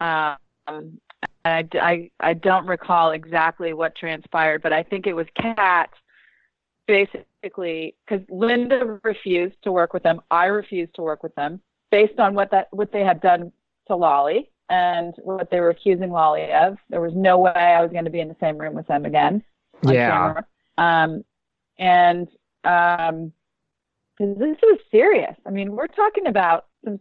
[0.00, 0.36] Um,
[1.44, 5.90] I, I, I don't recall exactly what transpired, but I think it was Kat
[6.86, 10.20] basically because Linda refused to work with them.
[10.30, 11.60] I refused to work with them
[11.90, 13.52] based on what that what they had done
[13.88, 16.78] to Lolly and what they were accusing Lolly of.
[16.88, 19.04] There was no way I was going to be in the same room with them
[19.04, 19.42] again.
[19.82, 20.40] Yeah.
[20.78, 21.24] Um,
[21.78, 22.28] and
[22.64, 23.32] um,
[24.16, 25.34] 'cause this was serious.
[25.46, 27.00] I mean, we're talking about some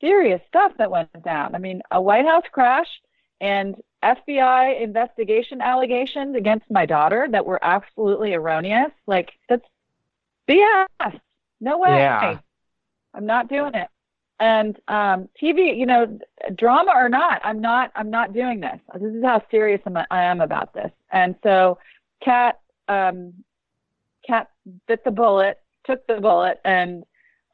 [0.00, 1.54] serious stuff that went down.
[1.54, 2.88] I mean, a White House crash
[3.40, 8.90] and FBI investigation allegations against my daughter that were absolutely erroneous.
[9.06, 9.66] Like that's
[10.48, 11.20] BS.
[11.60, 11.96] No way.
[11.96, 12.38] Yeah.
[13.12, 13.88] I'm not doing it.
[14.40, 16.18] And um, TV, you know,
[16.56, 17.92] drama or not, I'm not.
[17.94, 18.80] I'm not doing this.
[18.94, 20.90] This is how serious I'm, I am about this.
[21.12, 21.78] And so,
[22.24, 23.34] Kat, um,
[24.26, 24.48] Kat
[24.88, 27.04] bit the bullet, took the bullet, and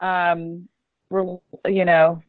[0.00, 0.68] um,
[1.10, 2.22] you know,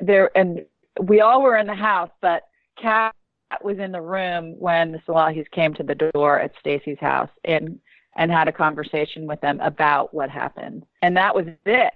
[0.00, 0.30] there.
[0.34, 0.64] And
[1.02, 2.44] we all were in the house, but
[2.80, 3.14] Kat
[3.62, 7.78] was in the room when the Salahis came to the door at Stacy's house and
[8.16, 10.84] and had a conversation with them about what happened.
[11.02, 11.92] And that was it.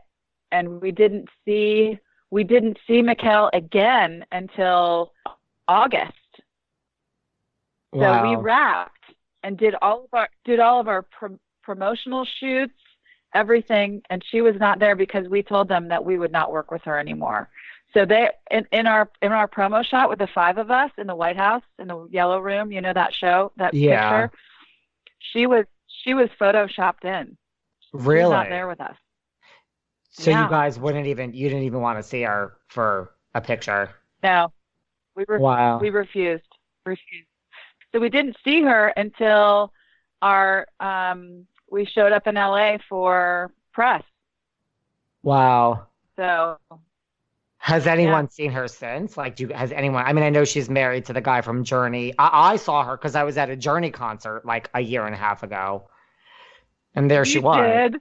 [0.54, 1.98] And we didn't see
[2.30, 5.12] we didn't see Michaele again until
[5.68, 6.12] August.
[7.92, 8.22] Wow.
[8.22, 9.04] So we wrapped
[9.42, 12.74] and did all of our did all of our prom- promotional shoots,
[13.34, 16.70] everything, and she was not there because we told them that we would not work
[16.70, 17.48] with her anymore.
[17.92, 21.06] So they in, in our in our promo shot with the five of us in
[21.08, 24.26] the White House in the yellow room, you know that show, that Yeah.
[24.26, 24.38] picture.
[25.18, 27.36] She was she was photoshopped in.
[27.80, 28.30] She was Really?
[28.30, 28.96] not there with us.
[30.14, 30.40] So Yeah.
[30.44, 33.90] you guys wouldn't even you didn't even want to see her for a picture.
[34.22, 34.52] No,
[35.16, 35.78] we were Wow.
[35.80, 36.44] we refused
[36.86, 37.28] refused.
[37.92, 39.72] So we didn't see her until
[40.22, 44.02] our um, we showed up in LA for press.
[45.22, 45.88] Wow.
[46.16, 46.58] So
[47.58, 49.16] Has anyone seen her since?
[49.16, 50.04] Like, do you, has anyone?
[50.04, 52.12] I mean, I know she's married to the guy from Journey.
[52.18, 55.14] I, I saw her because I was at a Journey concert like a year and
[55.14, 55.88] a half ago,
[56.94, 57.90] and there she you was.
[57.90, 58.00] did.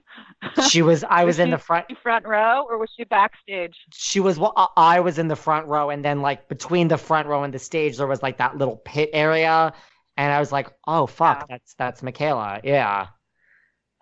[0.68, 1.04] She was.
[1.04, 1.86] I was in the front.
[2.02, 3.74] front row, or was she backstage?
[3.92, 4.38] She was.
[4.38, 7.52] Well, I- was in the front row, and then like between the front row and
[7.52, 9.72] the stage, there was like that little pit area,
[10.16, 12.60] and I was like, oh fuck, that's that's Michaela.
[12.64, 13.08] Yeah.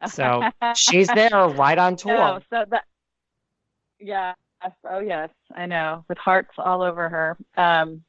[0.09, 0.43] So
[0.77, 2.15] she's there, right on tour.
[2.17, 2.85] No, so that.
[3.99, 4.35] Yeah.
[4.89, 6.05] Oh yes, I know.
[6.09, 7.37] With hearts all over her.
[7.57, 8.03] Um,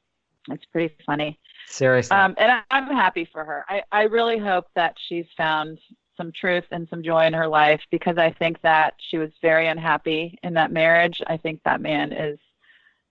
[0.49, 1.39] it's pretty funny.
[1.67, 2.15] Seriously.
[2.15, 3.63] Um, and I, I'm happy for her.
[3.69, 5.79] I, I really hope that she's found
[6.18, 9.68] some truth and some joy in her life because I think that she was very
[9.68, 11.22] unhappy in that marriage.
[11.28, 12.39] I think that man is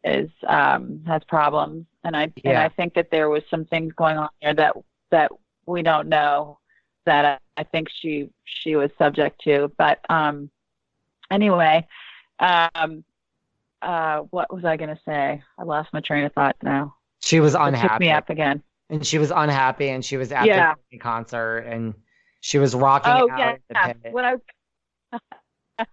[0.05, 4.19] is um, has problems, and I and I think that there was some things going
[4.19, 4.75] on there that
[5.11, 5.31] that
[5.67, 6.59] we don't know
[7.07, 7.25] that
[7.57, 9.71] I, I think she she was subject to.
[9.79, 10.51] But um,
[11.31, 11.87] anyway,
[12.41, 13.05] um,
[13.81, 15.43] uh, what was I going to say?
[15.59, 16.95] I lost my train of thought now.
[17.21, 17.87] She was unhappy.
[17.87, 18.63] It took me up again.
[18.91, 20.75] and she was unhappy and she was at Yeah.
[20.91, 21.95] the concert and
[22.43, 23.93] she was rocking Oh out yeah, the yeah.
[23.93, 24.13] pit.
[24.13, 24.37] When I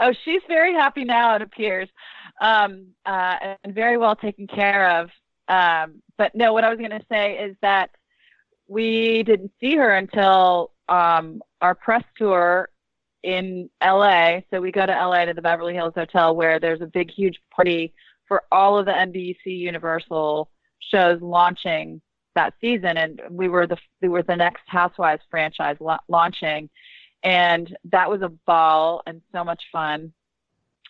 [0.00, 1.36] oh, she's very happy now.
[1.36, 1.88] It appears,
[2.40, 5.10] um, uh, and very well taken care of.
[5.48, 7.90] Um, but no, what I was going to say is that
[8.66, 12.70] we didn't see her until um, our press tour
[13.22, 14.40] in LA.
[14.50, 17.38] So we go to LA to the Beverly Hills Hotel where there's a big, huge
[17.54, 17.92] party
[18.26, 22.00] for all of the NBC Universal shows launching
[22.34, 26.68] that season, and we were the we were the next Housewives franchise la- launching,
[27.22, 30.12] and that was a ball and so much fun.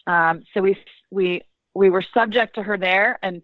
[0.06, 0.76] Um, so we
[1.10, 1.42] we
[1.74, 3.42] we were subject to her there, and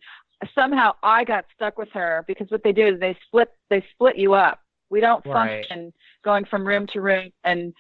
[0.55, 4.17] somehow I got stuck with her because what they do is they split they split
[4.17, 4.61] you up.
[4.91, 5.67] We don't Right.
[5.67, 5.93] function
[6.25, 7.75] going from room to room and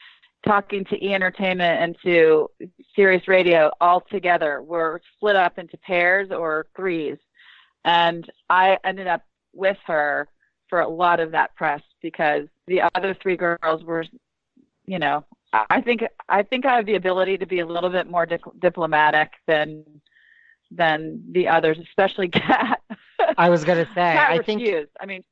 [0.46, 2.48] talking to E Entertainment and to
[2.94, 4.62] Sirius Radio all together.
[4.62, 7.18] We're split up into pairs or threes,
[7.84, 9.22] and I ended up
[9.58, 10.28] with her
[10.68, 14.04] for a lot of that press because the other three girls were,
[14.86, 18.08] you know, I think I think I have the ability to be a little bit
[18.08, 19.84] more di- diplomatic than
[20.70, 22.80] than the others, especially Kat.
[23.36, 24.90] I was gonna say, Kat I think refused.
[25.00, 25.24] I mean,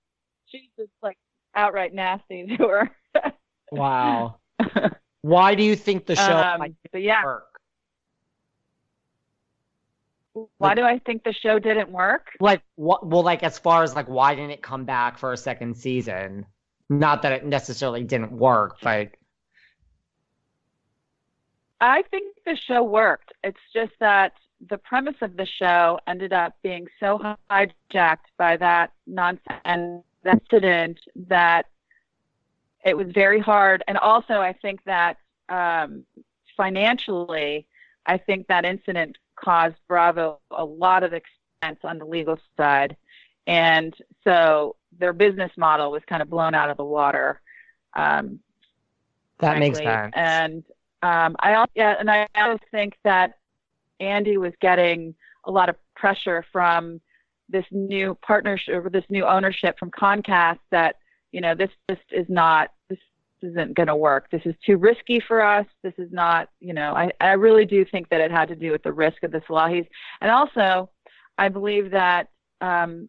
[0.46, 1.18] she's just like
[1.54, 2.90] outright nasty to her.
[3.72, 4.36] wow.
[5.22, 7.55] Why do you think the show Um, yeah, work?
[10.58, 12.28] Why do I think the show didn't work?
[12.40, 15.36] Like what well like as far as like why didn't it come back for a
[15.36, 16.46] second season?
[16.88, 19.10] Not that it necessarily didn't work, but
[21.80, 23.32] I think the show worked.
[23.42, 24.32] It's just that
[24.70, 27.20] the premise of the show ended up being so
[27.50, 31.66] hijacked by that nonsense and that incident that
[32.84, 33.84] it was very hard.
[33.88, 35.18] And also, I think that
[35.48, 36.04] um,
[36.56, 37.66] financially,
[38.06, 42.96] I think that incident caused Bravo a lot of expense on the legal side.
[43.46, 47.40] And so their business model was kind of blown out of the water.
[47.94, 48.40] Um,
[49.38, 50.12] that makes sense.
[50.16, 50.64] And
[51.02, 53.38] um, I also, yeah, and I also think that
[54.00, 55.14] Andy was getting
[55.44, 57.00] a lot of pressure from
[57.48, 60.96] this new partnership, or this new ownership from Comcast that
[61.32, 62.70] you know this just is not
[63.42, 64.30] isn't going to work.
[64.30, 65.66] This is too risky for us.
[65.82, 68.72] This is not, you know, I, I really do think that it had to do
[68.72, 69.86] with the risk of the Salahis.
[70.20, 70.90] And also,
[71.38, 72.28] I believe that
[72.60, 73.08] um,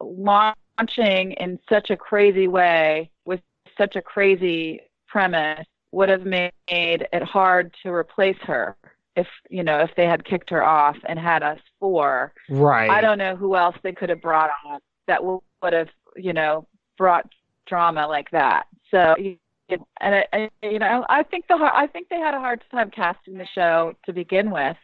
[0.00, 3.40] launching in such a crazy way with
[3.78, 8.76] such a crazy premise would have made it hard to replace her
[9.16, 12.90] if you know if they had kicked her off and had us four right.
[12.90, 16.66] i don't know who else they could have brought on that would have you know
[16.98, 17.26] brought
[17.66, 19.38] drama like that so you-
[19.68, 22.62] and I, I, you know i think the har- i think they had a hard
[22.70, 24.76] time casting the show to begin with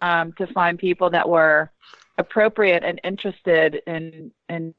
[0.00, 1.70] um to find people that were
[2.16, 4.74] appropriate and interested in in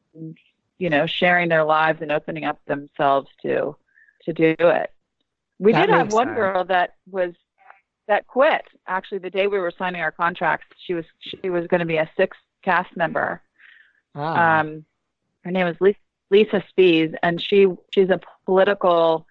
[0.78, 3.76] you know sharing their lives and opening up themselves to
[4.24, 4.92] to do it
[5.60, 6.36] we That did have one sense.
[6.38, 7.34] girl that was
[8.08, 11.80] that quit actually the day we were signing our contracts she was she was going
[11.80, 13.42] to be a sixth cast member
[14.16, 14.60] Ah.
[14.60, 14.84] um
[15.44, 15.98] her name is lisa,
[16.32, 19.26] lisa Spies, and she she's a political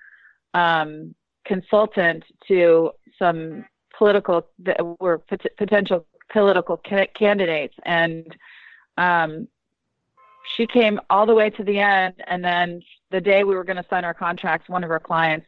[0.54, 3.64] um consultant to some
[3.96, 8.36] political that were pot- potential political ca- candidates and
[8.98, 9.48] um
[10.56, 13.76] she came all the way to the end and then the day we were going
[13.76, 15.46] to sign our contracts one of her clients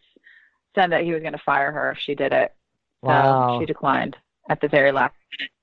[0.75, 2.55] said that he was going to fire her if she did it
[3.03, 3.55] wow.
[3.55, 4.17] so she declined
[4.49, 5.15] at the very last.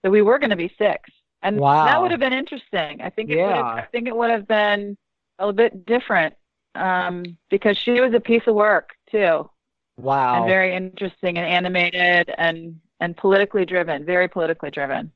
[0.03, 1.09] So we were going to be six,
[1.43, 1.85] and Wow.
[1.85, 3.01] that would have been interesting.
[3.01, 3.83] I think it would have, Yeah.
[3.83, 4.97] I think it would have been
[5.39, 6.35] a little bit different
[6.75, 9.49] um, because she was a piece of work too,
[9.97, 10.38] wow.
[10.38, 15.11] and very interesting and animated and and politically driven, very politically driven.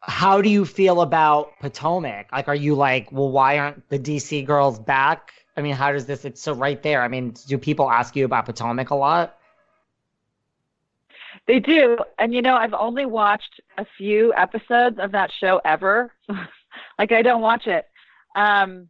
[0.00, 2.30] How do you feel about Potomac?
[2.32, 5.30] Like, are you like, well, why aren't the DC girls back?
[5.56, 6.24] I mean, how does this?
[6.24, 7.02] It's so right there.
[7.02, 9.38] I mean, do people ask you about Potomac a lot?
[11.46, 16.12] They do, and you know, I've only watched a few episodes of that show ever.
[16.98, 17.86] like I don't watch it.
[18.36, 18.88] Um,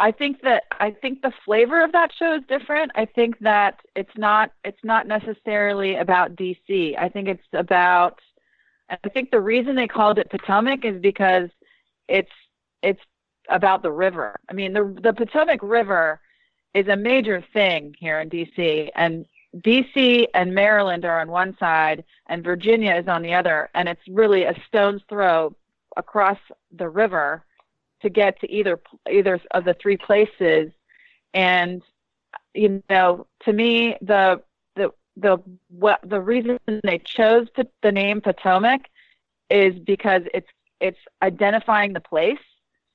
[0.00, 2.90] I think that I think the flavor of that show is different.
[2.94, 6.98] I think that it's not it's not necessarily about DC.
[6.98, 8.18] I think it's about
[8.88, 11.50] I think the reason they called it Potomac is because
[12.08, 12.30] it's
[12.82, 13.00] it's
[13.50, 14.40] about the river.
[14.48, 16.18] I mean, the the Potomac River
[16.72, 19.26] is a major thing here in DC and
[19.58, 24.08] DC and Maryland are on one side and Virginia is on the other and it's
[24.08, 25.54] really a stone's throw
[25.96, 26.38] across
[26.72, 27.44] the river
[28.02, 28.80] to get to either
[29.10, 30.70] either of the three places
[31.34, 31.82] and
[32.54, 34.42] you know to me the
[34.76, 35.38] the the
[35.68, 37.46] what the reason they chose
[37.82, 38.82] the name Potomac
[39.50, 40.48] is because it's
[40.80, 42.38] it's identifying the place,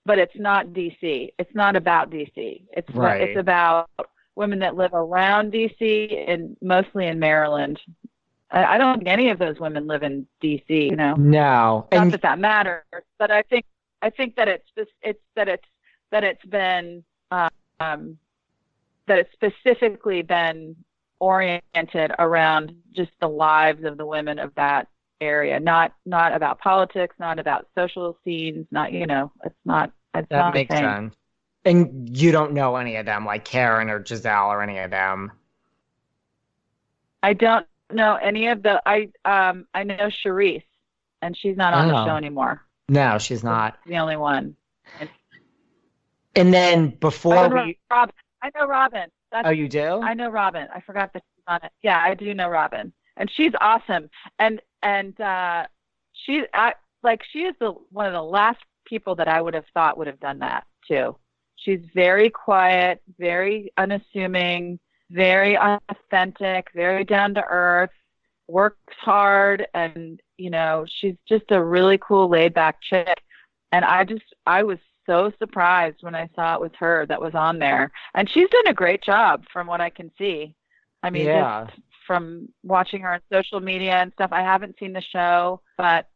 [0.05, 1.29] but it's not DC.
[1.37, 2.63] It's not about DC.
[2.75, 3.21] It's right.
[3.21, 3.89] it's about
[4.35, 7.79] women that live around DC and mostly in Maryland.
[8.51, 10.63] I, I don't think any of those women live in DC.
[10.67, 12.11] You know, no, not and...
[12.11, 12.83] that that matters,
[13.19, 13.65] but I think
[14.05, 14.69] I think that it's
[15.01, 15.65] it's that it's
[16.11, 18.19] that it's been um,
[19.07, 20.75] that it's specifically been
[21.19, 24.89] oriented around just the lives of the women of that
[25.19, 29.91] area, not not about politics, not about social scenes, not you know, it's not.
[30.13, 31.15] It's that not makes sense.
[31.65, 35.31] And you don't know any of them, like Karen or Gizelle or any of them.
[37.23, 38.79] I don't know any of the.
[38.85, 40.61] I um I know Charrisse,
[41.23, 41.93] and she's not on oh.
[41.93, 42.64] the show anymore.
[42.87, 43.77] No, she's not.
[43.85, 44.55] The only one.
[44.99, 45.09] And,
[46.35, 48.15] and then before I we, Robin.
[48.41, 49.09] I know Robin.
[49.31, 50.01] That's, oh, you do?
[50.01, 50.67] I know Robin.
[50.73, 51.71] I forgot that she's on it.
[51.81, 54.09] Yeah, I do know Robin, and she's awesome.
[54.37, 55.65] And and uh,
[56.13, 56.73] she, I,
[57.03, 60.07] like, she is the one of the last people that I would have thought would
[60.07, 61.17] have done that too.
[61.55, 64.79] She's very quiet, very unassuming,
[65.09, 67.89] very authentic, very down to earth,
[68.47, 73.17] works hard, and you know, she's just a really cool, laid back chick.
[73.71, 77.35] And I just, I was so surprised when I saw it was her that was
[77.35, 77.91] on there.
[78.13, 80.55] And she's done a great job from what I can see.
[81.03, 81.67] I mean, yeah.
[82.07, 84.31] from watching her on social media and stuff.
[84.31, 86.07] I haven't seen the show, but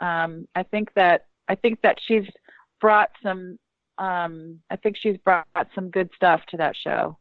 [0.00, 2.28] um, I think that I think that she's
[2.80, 3.58] brought some.
[3.98, 7.16] Um, I think she's brought some good stuff to that show.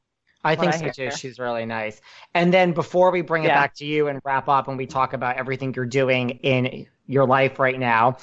[0.45, 1.11] I think so too.
[1.11, 1.99] She's really nice.
[2.33, 5.13] And then before we bring it back to you and wrap up and we talk
[5.13, 8.17] about everything you're doing in your life right now,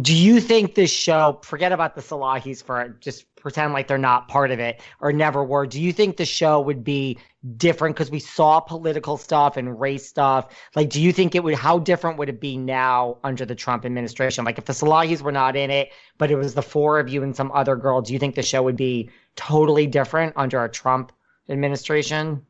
[0.00, 4.26] do you think this show, forget about the Salahis for just pretend like they're not
[4.26, 5.68] part of it or never were.
[5.68, 7.16] Do you think the show would be
[7.56, 10.52] different because we saw political stuff and race stuff?
[10.74, 13.86] Like, do you think it would, how different would it be now under the Trump
[13.86, 14.44] administration?
[14.44, 17.22] Like, if the Salahis were not in it, but it was the four of you
[17.22, 20.68] and some other girl, do you think the show would be totally different under a
[20.68, 21.12] Trump
[21.48, 22.44] administration?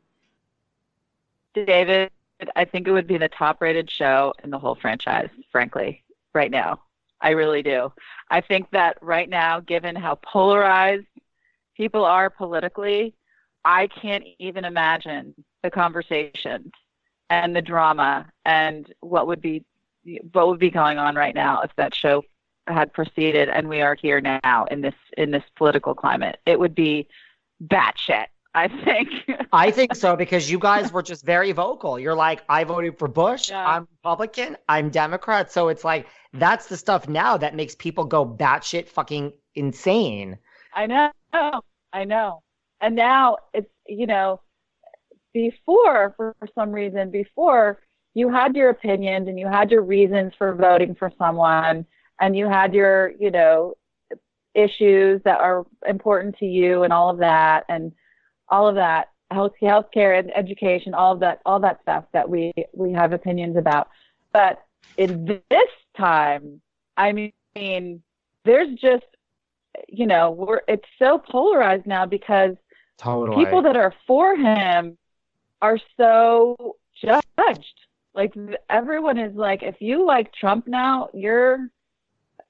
[1.55, 2.11] David,
[2.55, 6.03] I think it would be the top rated show in the whole franchise, frankly,
[6.35, 6.83] right now.
[7.21, 7.93] I really do.
[8.31, 11.07] I think that right now, given how polarized
[11.77, 13.15] people are politically,
[13.65, 16.71] I can't even imagine the conversations
[17.31, 19.65] and the drama and what would be
[20.33, 22.23] what would be going on right now if that show
[22.69, 26.39] had proceeded and we are here now in this in this political climate.
[26.47, 27.09] It would be
[27.65, 28.27] batshit.
[28.57, 29.11] I think.
[29.53, 31.99] I think so because you guys were just very vocal.
[31.99, 33.51] You're like, I voted for Bush.
[33.51, 33.65] Yeah.
[33.65, 34.57] I'm Republican.
[34.67, 35.53] I'm Democrat.
[35.53, 40.39] So it's like that's the stuff now that makes people go batshit fucking insane.
[40.75, 41.11] I know.
[41.93, 42.43] I know.
[42.81, 44.41] And now it's you know,
[45.35, 47.83] before for, for some reason before
[48.15, 51.85] you had your opinions and you had your reasons for voting for someone
[52.23, 53.75] and you had your you know
[54.55, 57.93] issues that are important to you and all of that and
[58.49, 62.53] all of that, health healthcare and education, all of that, all that stuff that we
[62.73, 63.89] we have opinions about.
[64.33, 64.63] But
[64.97, 66.61] in this time,
[66.97, 68.03] I mean,
[68.45, 69.05] there's just
[69.89, 72.57] you know, we're it's so polarized now because
[72.99, 73.45] totally.
[73.45, 74.97] people that are for him
[75.63, 77.75] are so judged.
[78.15, 78.35] Like
[78.71, 81.69] everyone is like, if you like Trump now, you're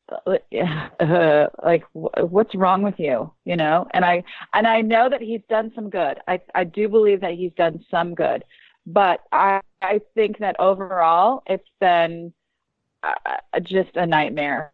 [0.09, 3.87] uh, like what's wrong with you you know?
[3.93, 4.23] And i
[4.55, 6.19] and i know that he's done some good.
[6.29, 8.45] I i do believe that he's done some good.
[8.87, 12.33] But i i think that overall it's been
[13.03, 14.73] uh, just a nightmare.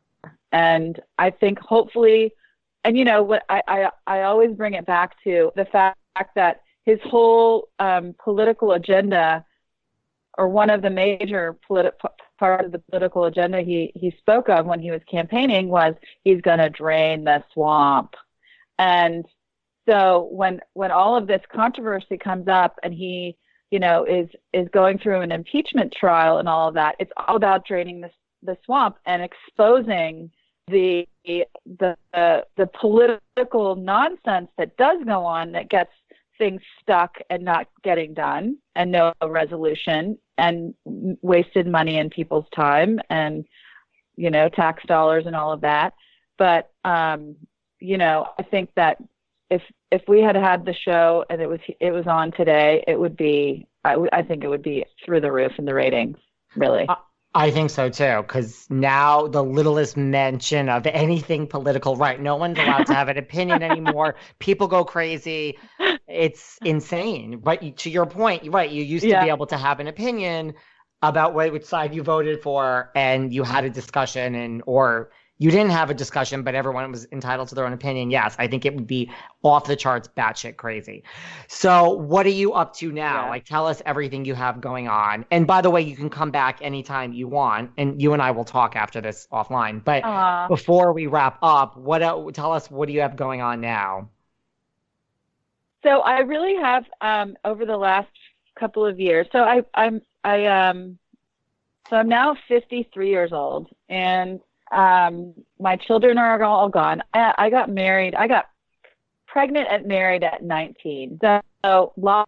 [0.52, 2.32] And i think hopefully
[2.85, 5.97] and you know what i i, I always bring it back to the fact
[6.35, 9.44] that his whole um, political agenda
[10.39, 14.67] or one of the major political part of the political agenda he, he spoke of
[14.67, 15.95] when he was campaigning was
[16.25, 18.15] he's going to drain the swamp.
[18.79, 19.25] And
[19.89, 23.37] so when when all of this controversy comes up and he
[23.71, 27.37] you know is is going through an impeachment trial and all of that, it's all
[27.37, 28.11] about draining the
[28.43, 30.31] the swamp and exposing
[30.69, 31.47] the the
[32.13, 35.93] the, the political nonsense that does go on that gets
[36.43, 40.74] things stuck and not getting done and no resolution and
[41.23, 43.44] wasted money and people's time and
[44.16, 45.94] you know tax dollars and all of that.
[46.39, 47.36] But um
[47.82, 48.97] you know i think that
[49.51, 52.98] if if we had had the show and it was it was on today it
[52.98, 56.16] would be i, I think it would be through the roof in the ratings
[56.56, 56.86] really
[57.35, 62.21] I think so too, because now the littlest mention of anything political, right?
[62.21, 64.17] No one's allowed to have an opinion anymore.
[64.39, 65.59] People go crazy.
[66.07, 67.39] It's insane.
[67.43, 68.71] But to your point, right?
[68.71, 69.21] You used yeah.
[69.21, 70.55] to be able to have an opinion
[71.01, 75.11] about which side you voted for, and you had a discussion, and or
[75.43, 78.12] you didn't have a discussion, but everyone was entitled to their own opinion.
[78.12, 79.10] Yes, I think it would be
[79.43, 81.02] off the charts, batshit crazy.
[81.48, 83.24] So, what are you up to now?
[83.24, 83.31] Yeah.
[83.31, 85.27] Like, tell us everything you have going on.
[85.32, 88.31] And by the way, you can come back anytime you want, and you and I
[88.31, 89.82] will talk after this offline.
[89.82, 90.47] But Aww.
[90.47, 91.98] before we wrap up, what
[92.35, 94.09] tell us what do you have going on now?
[95.82, 98.10] So, I really have um, over the last
[98.55, 99.27] couple of years.
[99.32, 100.98] So, I I'm I um
[101.90, 104.40] so I'm now 53 years old, and
[104.73, 107.03] um, my children are all gone.
[107.15, 108.15] I, I got married.
[108.15, 108.47] I got
[109.27, 111.20] pregnant and married at 19.
[111.65, 112.27] So, Lolly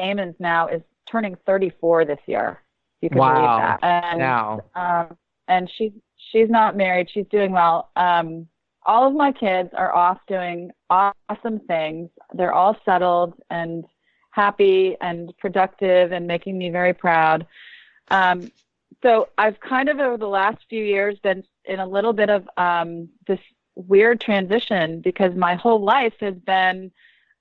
[0.00, 2.62] Amons now is turning 34 this year.
[3.00, 3.34] You can wow.
[3.34, 3.84] believe that.
[3.84, 4.60] And, now.
[4.74, 5.16] Um,
[5.48, 5.92] and she's
[6.30, 7.08] she's not married.
[7.12, 7.90] She's doing well.
[7.96, 8.48] Um,
[8.84, 12.10] all of my kids are off doing awesome things.
[12.34, 13.84] They're all settled and
[14.30, 17.46] happy and productive and making me very proud.
[18.10, 18.50] Um,
[19.02, 22.48] so I've kind of over the last few years been in a little bit of
[22.56, 23.38] um, this
[23.76, 26.90] weird transition because my whole life has been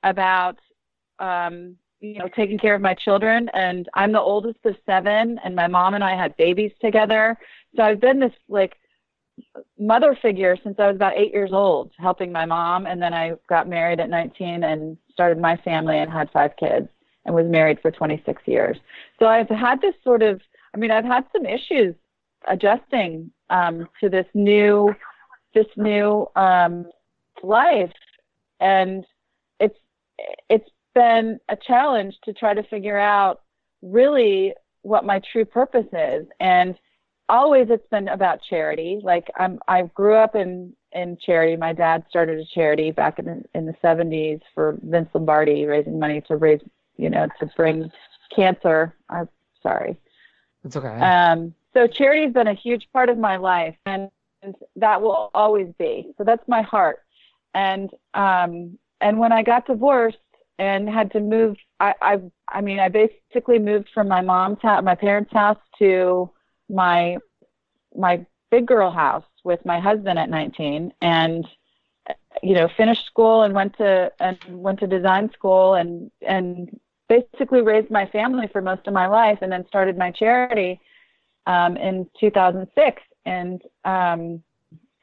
[0.04, 0.58] about
[1.20, 3.50] um, you know taking care of my children.
[3.54, 7.38] And I'm the oldest of seven and my mom and I had babies together.
[7.76, 8.76] So I've been this like
[9.80, 12.86] mother figure since I was about eight years old helping my mom.
[12.86, 16.88] And then I got married at 19 and started my family and had five kids
[17.26, 18.78] and was married for 26 years.
[19.20, 20.42] So I've had this sort of
[20.78, 21.96] I mean, I've had some issues
[22.48, 24.94] adjusting um, to this new
[25.56, 26.86] this new um,
[27.42, 27.92] life,
[28.60, 29.04] and
[29.60, 29.78] it's
[30.52, 33.42] it's been a challenge to try to figure out
[33.82, 36.28] really what my true purpose is.
[36.40, 36.76] And
[37.28, 39.00] always, it's been about charity.
[39.02, 41.56] Like I'm, I grew up in in charity.
[41.56, 45.98] My dad started a charity back in the, in the 70s for Vince Lombardi, raising
[45.98, 46.62] money to raise,
[46.98, 47.92] you know, to bring
[48.36, 48.96] cancer.
[49.10, 49.28] I'm
[49.64, 49.98] sorry,
[50.64, 50.88] it's okay.
[50.88, 54.10] Um, so charity's been a huge part of my life, and,
[54.42, 56.12] and that will always be.
[56.18, 57.00] So that's my heart.
[57.54, 60.18] And um, and when I got divorced
[60.60, 64.84] and had to move, I I, I mean, I basically moved from my mom's house,
[64.84, 66.30] my parents' house, to
[66.70, 67.18] my
[67.96, 71.48] my big girl house with my husband at 19, and
[72.44, 76.80] you know finished school and went to and went to design school and and
[77.10, 80.80] basically raised my family for most of my life and then started my charity
[81.46, 83.02] um, in 2006.
[83.26, 84.44] And um,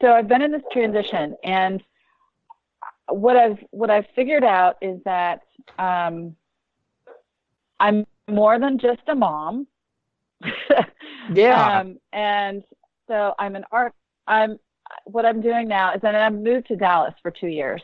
[0.00, 1.34] so I've been in this transition.
[1.44, 1.82] And
[3.08, 5.42] what I've what I've figured out is that
[5.78, 6.36] um,
[7.80, 9.66] I'm more than just a mom.
[11.34, 11.80] yeah.
[11.80, 12.62] Um, and
[13.08, 13.94] so I'm an art.
[14.26, 14.58] I'm
[15.04, 17.82] what I'm doing now is that I've moved to Dallas for two years,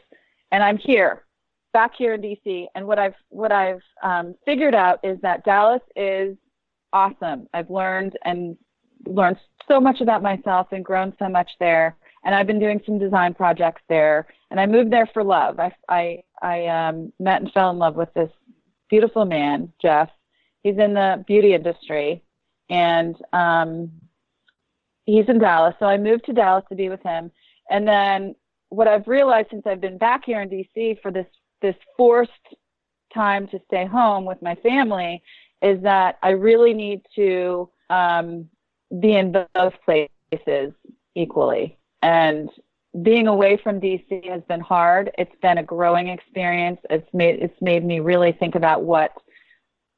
[0.52, 1.24] and I'm here
[1.72, 5.82] back here in DC, and what I've what I've um, figured out is that Dallas
[5.96, 6.36] is
[6.92, 7.48] awesome.
[7.54, 8.56] I've learned and
[9.06, 9.38] learned
[9.68, 11.96] so much about myself and grown so much there.
[12.24, 14.26] And I've been doing some design projects there.
[14.50, 15.58] And I moved there for love.
[15.58, 18.30] I I I um, met and fell in love with this
[18.88, 20.10] beautiful man, Jeff.
[20.62, 22.22] He's in the beauty industry,
[22.68, 23.90] and um,
[25.06, 25.74] he's in Dallas.
[25.78, 27.30] So I moved to Dallas to be with him.
[27.70, 28.34] And then
[28.68, 31.26] what I've realized since I've been back here in DC for this
[31.62, 32.32] this forced
[33.12, 35.22] time to stay home with my family
[35.62, 38.48] is that I really need to um,
[39.00, 40.72] be in both places
[41.14, 41.78] equally.
[42.02, 42.48] And
[43.02, 45.10] being away from DC has been hard.
[45.16, 46.80] It's been a growing experience.
[46.88, 49.12] It's made it's made me really think about what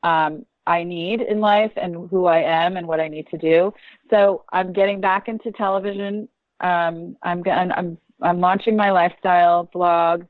[0.02, 3.72] um, I need in life and who I am and what I need to do.
[4.10, 6.28] So I'm getting back into television.
[6.60, 10.24] Um, I'm I'm I'm launching my lifestyle blog.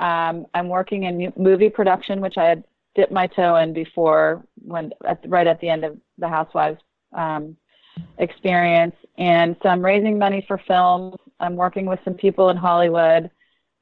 [0.00, 2.64] Um, I'm working in movie production, which I had
[2.94, 6.80] dipped my toe in before when at, right at the end of the Housewives
[7.16, 7.56] um,
[8.18, 8.94] experience.
[9.18, 11.16] And so I'm raising money for films.
[11.40, 13.30] I'm working with some people in Hollywood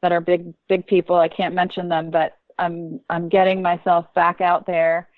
[0.02, 1.16] that are big big people.
[1.16, 5.08] I can't mention them, but I'm I'm getting myself back out there,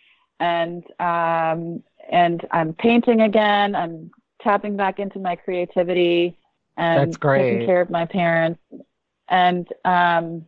[0.41, 3.75] and um, and I'm painting again.
[3.75, 4.11] I'm
[4.43, 6.39] tapping back into my creativity
[6.77, 7.43] and That's great.
[7.43, 8.61] taking care of my parents.
[9.29, 10.47] And um,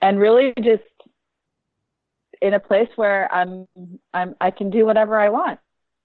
[0.00, 0.82] and really just
[2.40, 3.66] in a place where I'm
[4.14, 5.58] I'm I can do whatever I want.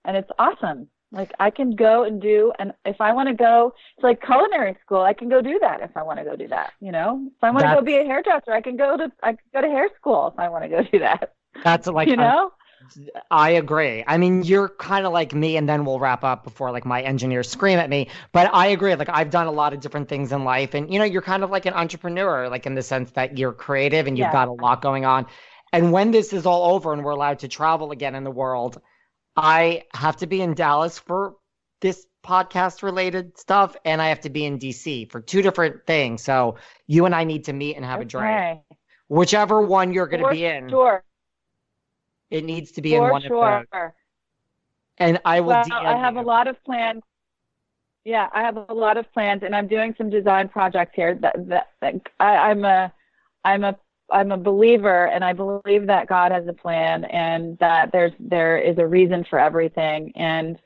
[0.05, 0.87] And it's awesome.
[1.11, 4.75] Like I can go and do and if I want to go to like culinary
[4.83, 7.27] school, I can go do that if I want to go do that, you know?
[7.27, 9.61] If I want to go be a hairdresser, I can go to I can go
[9.61, 11.33] to hair school if I want to go do that.
[11.63, 12.51] That's like you know?
[13.31, 14.03] I agree.
[14.05, 17.01] I mean, you're kind of like me, and then we'll wrap up before like my
[17.01, 18.09] engineers scream at me.
[18.31, 18.95] But I agree.
[18.95, 21.43] Like I've done a lot of different things in life, and you know, you're kind
[21.43, 24.31] of like an entrepreneur, like in the sense that you're creative and you've Yeah.
[24.31, 25.25] got a lot going on.
[25.71, 28.81] And when this is all over and we're allowed to travel again in the world,
[29.35, 31.35] I have to be in Dallas for
[31.81, 36.23] this podcast related stuff, and I have to be in DC for two different things.
[36.23, 36.55] So
[36.87, 38.61] you and I need to meet and have a drink.
[39.07, 41.03] Whichever one you're going to be in, Sure.
[42.33, 43.63] It needs to be in For one of sure.
[43.71, 43.91] those.
[44.97, 46.21] And I will Well, DM I have you.
[46.21, 47.03] a lot of plans.
[48.05, 51.15] Yeah, I have a lot of plans, and I'm doing some design projects here.
[51.21, 52.91] That, that, that I, I'm a,
[53.45, 53.77] I'm a,
[54.11, 58.57] I'm a believer, and I believe that God has a plan, and that there's there
[58.57, 60.11] is a reason for everything.
[60.15, 60.57] And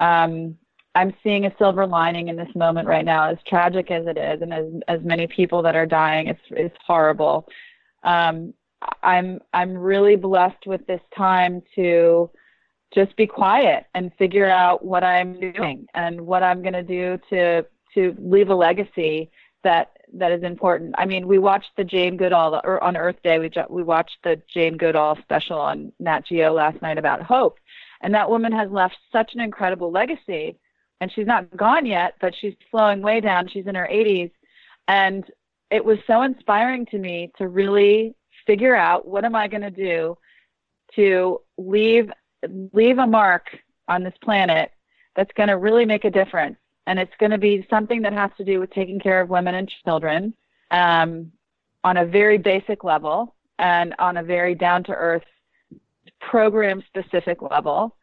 [0.00, 0.58] um,
[0.94, 4.42] I'm seeing a silver lining in this moment right now, as tragic as it is,
[4.42, 6.26] and as as many people that are dying.
[6.26, 7.48] It's it's horrible.
[8.02, 8.52] Um,
[9.02, 12.30] I'm I'm really blessed with this time to
[12.94, 17.18] just be quiet and figure out what I'm doing and what I'm going to do
[17.30, 17.64] to
[17.94, 19.30] to leave a legacy
[19.64, 20.94] that that is important.
[20.98, 23.38] I mean, we watched the Jane Goodall or on Earth Day.
[23.38, 27.58] We ju- we watched the Jane Goodall special on Nat Geo last night about hope,
[28.02, 30.58] and that woman has left such an incredible legacy.
[31.00, 33.48] And she's not gone yet, but she's slowing way down.
[33.48, 34.30] She's in her 80s,
[34.86, 35.24] and
[35.68, 38.14] it was so inspiring to me to really
[38.46, 40.16] figure out what am I going to do
[40.96, 42.10] to leave
[42.72, 43.46] leave a mark
[43.88, 44.70] on this planet
[45.14, 46.56] that's going to really make a difference.
[46.86, 49.54] And it's going to be something that has to do with taking care of women
[49.54, 50.34] and children
[50.70, 51.30] um,
[51.84, 55.22] on a very basic level and on a very down to earth,
[56.20, 57.96] program specific level.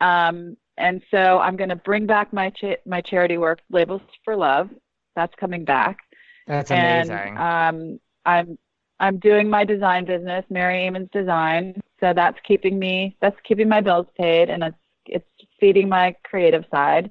[0.00, 4.34] Um, and so I'm going to bring back my cha- my charity work, Labels for
[4.36, 4.70] Love.
[5.14, 5.98] That's coming back
[6.46, 7.36] That's and amazing.
[7.36, 8.58] um, I'm
[9.02, 11.82] I'm doing my design business, Mary Amons Design.
[12.00, 14.76] So that's keeping me that's keeping my bills paid, and it's
[15.06, 15.28] it's
[15.60, 17.10] feeding my creative side.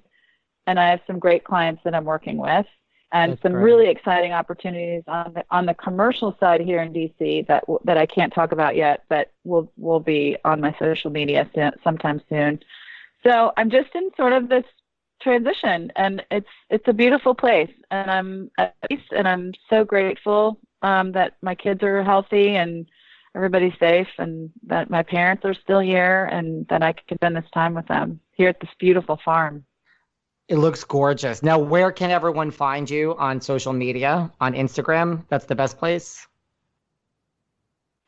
[0.68, 2.65] And I have some great clients that I'm working with,
[3.11, 3.63] and That's some great.
[3.63, 8.05] really exciting opportunities on the on the commercial side here in DC that that I
[8.05, 12.61] can't talk about yet, but will will be on my social media soon, sometime soon.
[13.23, 14.65] So I'm just in sort of this
[15.22, 20.59] transition and it's it's a beautiful place and i'm at peace and i'm so grateful
[20.82, 22.88] um that my kids are healthy and
[23.36, 27.49] everybody's safe and that my parents are still here and that i can spend this
[27.53, 29.66] time with them here at this beautiful farm
[30.48, 31.41] It looks gorgeous.
[31.44, 34.30] Now, where can everyone find you on social media?
[34.41, 35.24] On Instagram?
[35.30, 36.28] That's the best place.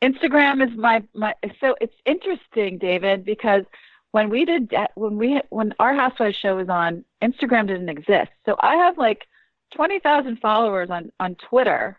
[0.02, 3.64] Instagram is my my so it's interesting, David, because
[4.10, 8.30] when we did when we when our housewives show was on, Instagram didn't exist.
[8.44, 9.26] So I have like
[9.74, 11.98] twenty thousand followers on on Twitter.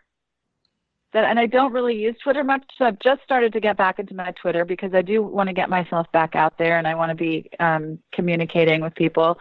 [1.16, 3.98] That and I don't really use Twitter much, so I've just started to get back
[3.98, 6.94] into my Twitter because I do want to get myself back out there and I
[6.94, 9.38] want to be um, communicating with people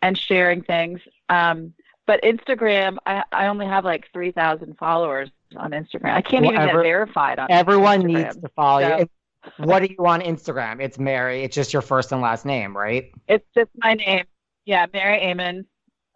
[0.00, 1.00] and sharing things.
[1.28, 1.74] Um,
[2.06, 6.14] but Instagram, I, I only have like three thousand followers on Instagram.
[6.14, 8.14] I can't Well, even ever- get verified on Everyone Instagram.
[8.24, 9.08] needs to follow So- you.
[9.56, 10.80] What are you on Instagram?
[10.80, 11.42] It's Mary.
[11.42, 13.10] It's just your first and last name, right?
[13.26, 14.24] It's just my name.
[14.66, 15.64] Yeah, Mary Amon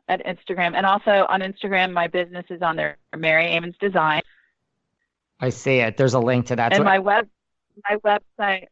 [0.07, 0.77] at Instagram.
[0.77, 4.23] And also on Instagram, my business is on there, Mary Amons Design.
[5.43, 5.97] I see it.
[5.97, 6.73] There's a link to that.
[6.73, 7.29] and So- my web,
[7.91, 8.69] my website,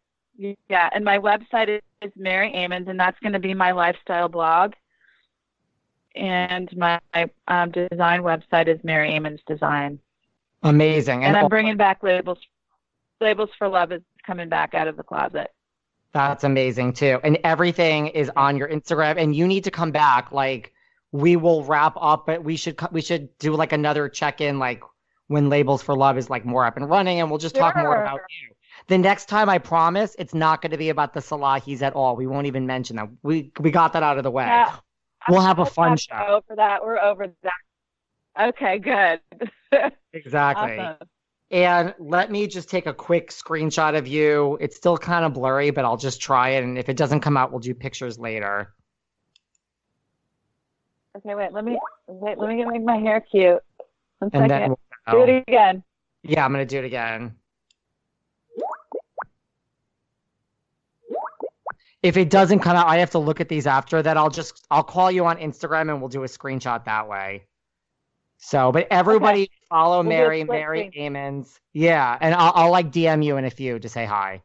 [0.68, 4.28] yeah, and my website is, is Mary Amons, and that's going to be my lifestyle
[4.28, 4.72] blog.
[6.14, 7.00] And my
[7.48, 9.98] um, design website is Mary Amons Design.
[10.62, 11.24] amazing.
[11.24, 12.38] And, I'm bringing back labels.
[13.20, 15.52] Labels for Love is coming back out of the closet.
[16.12, 17.20] That's amazing too.
[17.22, 20.32] And everything is on your Instagram and you need to come back.
[20.32, 20.72] Like
[21.12, 24.82] we will wrap up, but we should we should do like another check-in like
[25.30, 28.02] when Labels for Love is like more up and running and we'll just talk more
[28.02, 28.52] about you.
[28.88, 32.16] The next time I promise it's not going to be about the Salahis at all.
[32.16, 33.16] We won't even mention them.
[33.22, 34.44] We we got that out of the way.
[34.44, 34.74] Yeah.
[35.28, 36.16] We'll have a fun show.
[36.16, 38.48] Over that, we're over that.
[38.48, 39.20] Okay, good.
[40.12, 40.76] Exactly.
[40.78, 41.06] awesome.
[41.52, 44.58] And let me just take a quick screenshot of you.
[44.60, 46.64] It's still kind of blurry, but I'll just try it.
[46.64, 48.74] And if it doesn't come out, we'll do pictures later.
[51.16, 51.52] Okay, wait.
[51.52, 51.78] Let me
[52.08, 52.38] wait.
[52.38, 53.60] Let me get make my hair cute.
[54.18, 54.76] One And second.
[55.08, 55.42] Do it oh.
[55.46, 55.82] again.
[56.22, 57.34] Yeah, I'm gonna do it again.
[62.02, 64.16] If it doesn't come out, I have to look at these after that.
[64.16, 67.44] I'll just I'll call you on Instagram and we'll do a screenshot that way.
[68.38, 71.16] So, but everybody follow We'll Mary, Mary screen.
[71.16, 71.60] Amons.
[71.74, 74.42] Yeah, and I'll I'll like DM you in a few to say hi.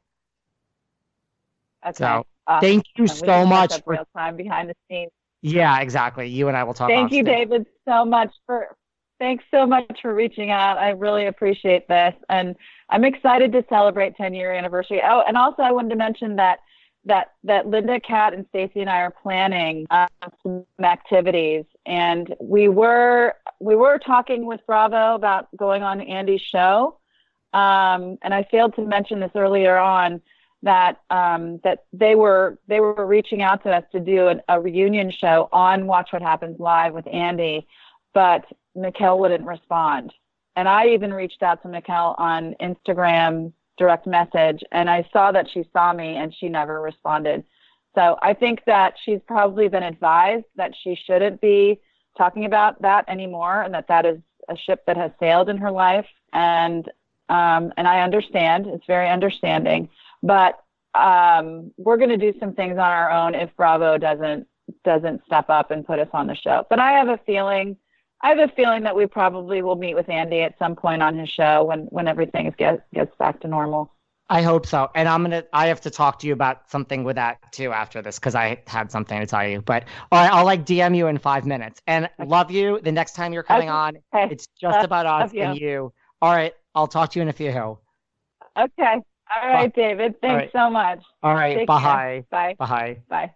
[1.86, 1.94] Okay.
[1.96, 2.62] So, awesome.
[2.62, 5.12] Thank you so much for real time behind the scenes.
[5.42, 6.28] Yeah, exactly.
[6.28, 6.90] You and I will talk.
[6.90, 7.50] Thank you, stage.
[7.50, 8.76] David, so much for
[9.20, 10.78] Thanks so much for reaching out.
[10.78, 12.14] I really appreciate this.
[12.30, 12.56] And
[12.90, 15.02] I'm excited to celebrate 10 year anniversary.
[15.04, 16.60] Oh, and also I wanted to mention that
[17.06, 20.08] that that Lynda, Kat, and Stacie and I are planning uh,
[20.44, 26.98] some activities, and we were we were talking with Bravo about going on Andy's show,
[27.54, 30.22] um, and I failed to mention this earlier on
[30.64, 34.60] that um, that they were they were reaching out to us to do an, a
[34.60, 37.68] reunion show on Watch What Happens Live with Andy,
[38.16, 38.46] but
[38.76, 40.14] Michaele wouldn't respond.
[40.56, 45.50] And I even reached out to Michaele on Instagram direct message, and I saw that
[45.54, 47.44] she saw me and she never responded.
[47.94, 51.80] So I think that she's probably been advised that she shouldn't be
[52.18, 54.20] talking about that anymore, and that that is
[54.50, 56.08] a ship that has sailed in her life.
[56.34, 56.90] And
[57.28, 59.90] um, and I understand; it's very understanding.
[60.22, 60.62] But
[60.94, 64.48] um, we're going to do some things on our own if Bravo doesn't
[64.84, 66.66] doesn't step up and put us on the show.
[66.70, 67.78] But I have a feeling
[68.26, 71.16] I have a feeling that we probably will meet with Andy at some point on
[71.16, 73.92] his show when when everything gets gets back to normal.
[74.32, 74.90] I hope so.
[74.96, 78.02] And I'm gonna I have to talk to you about something with that too after
[78.02, 79.62] this because I had something to tell you.
[79.62, 81.84] But all right, I'll like DM you in five minutes.
[81.86, 82.80] And love you.
[82.82, 83.78] The next time you're coming okay.
[83.78, 83.98] on,
[84.32, 85.44] it's just uh, about us you.
[85.44, 85.94] and you.
[86.20, 87.50] All right, I'll talk to you in a few.
[87.50, 87.78] Okay.
[88.58, 89.82] All right, bye.
[89.82, 90.20] David.
[90.20, 90.52] Thanks right.
[90.52, 91.04] so much.
[91.22, 91.68] All right.
[91.68, 92.26] Bye.
[92.32, 92.56] Bye.
[92.58, 92.98] Bye.
[93.08, 93.36] Bye.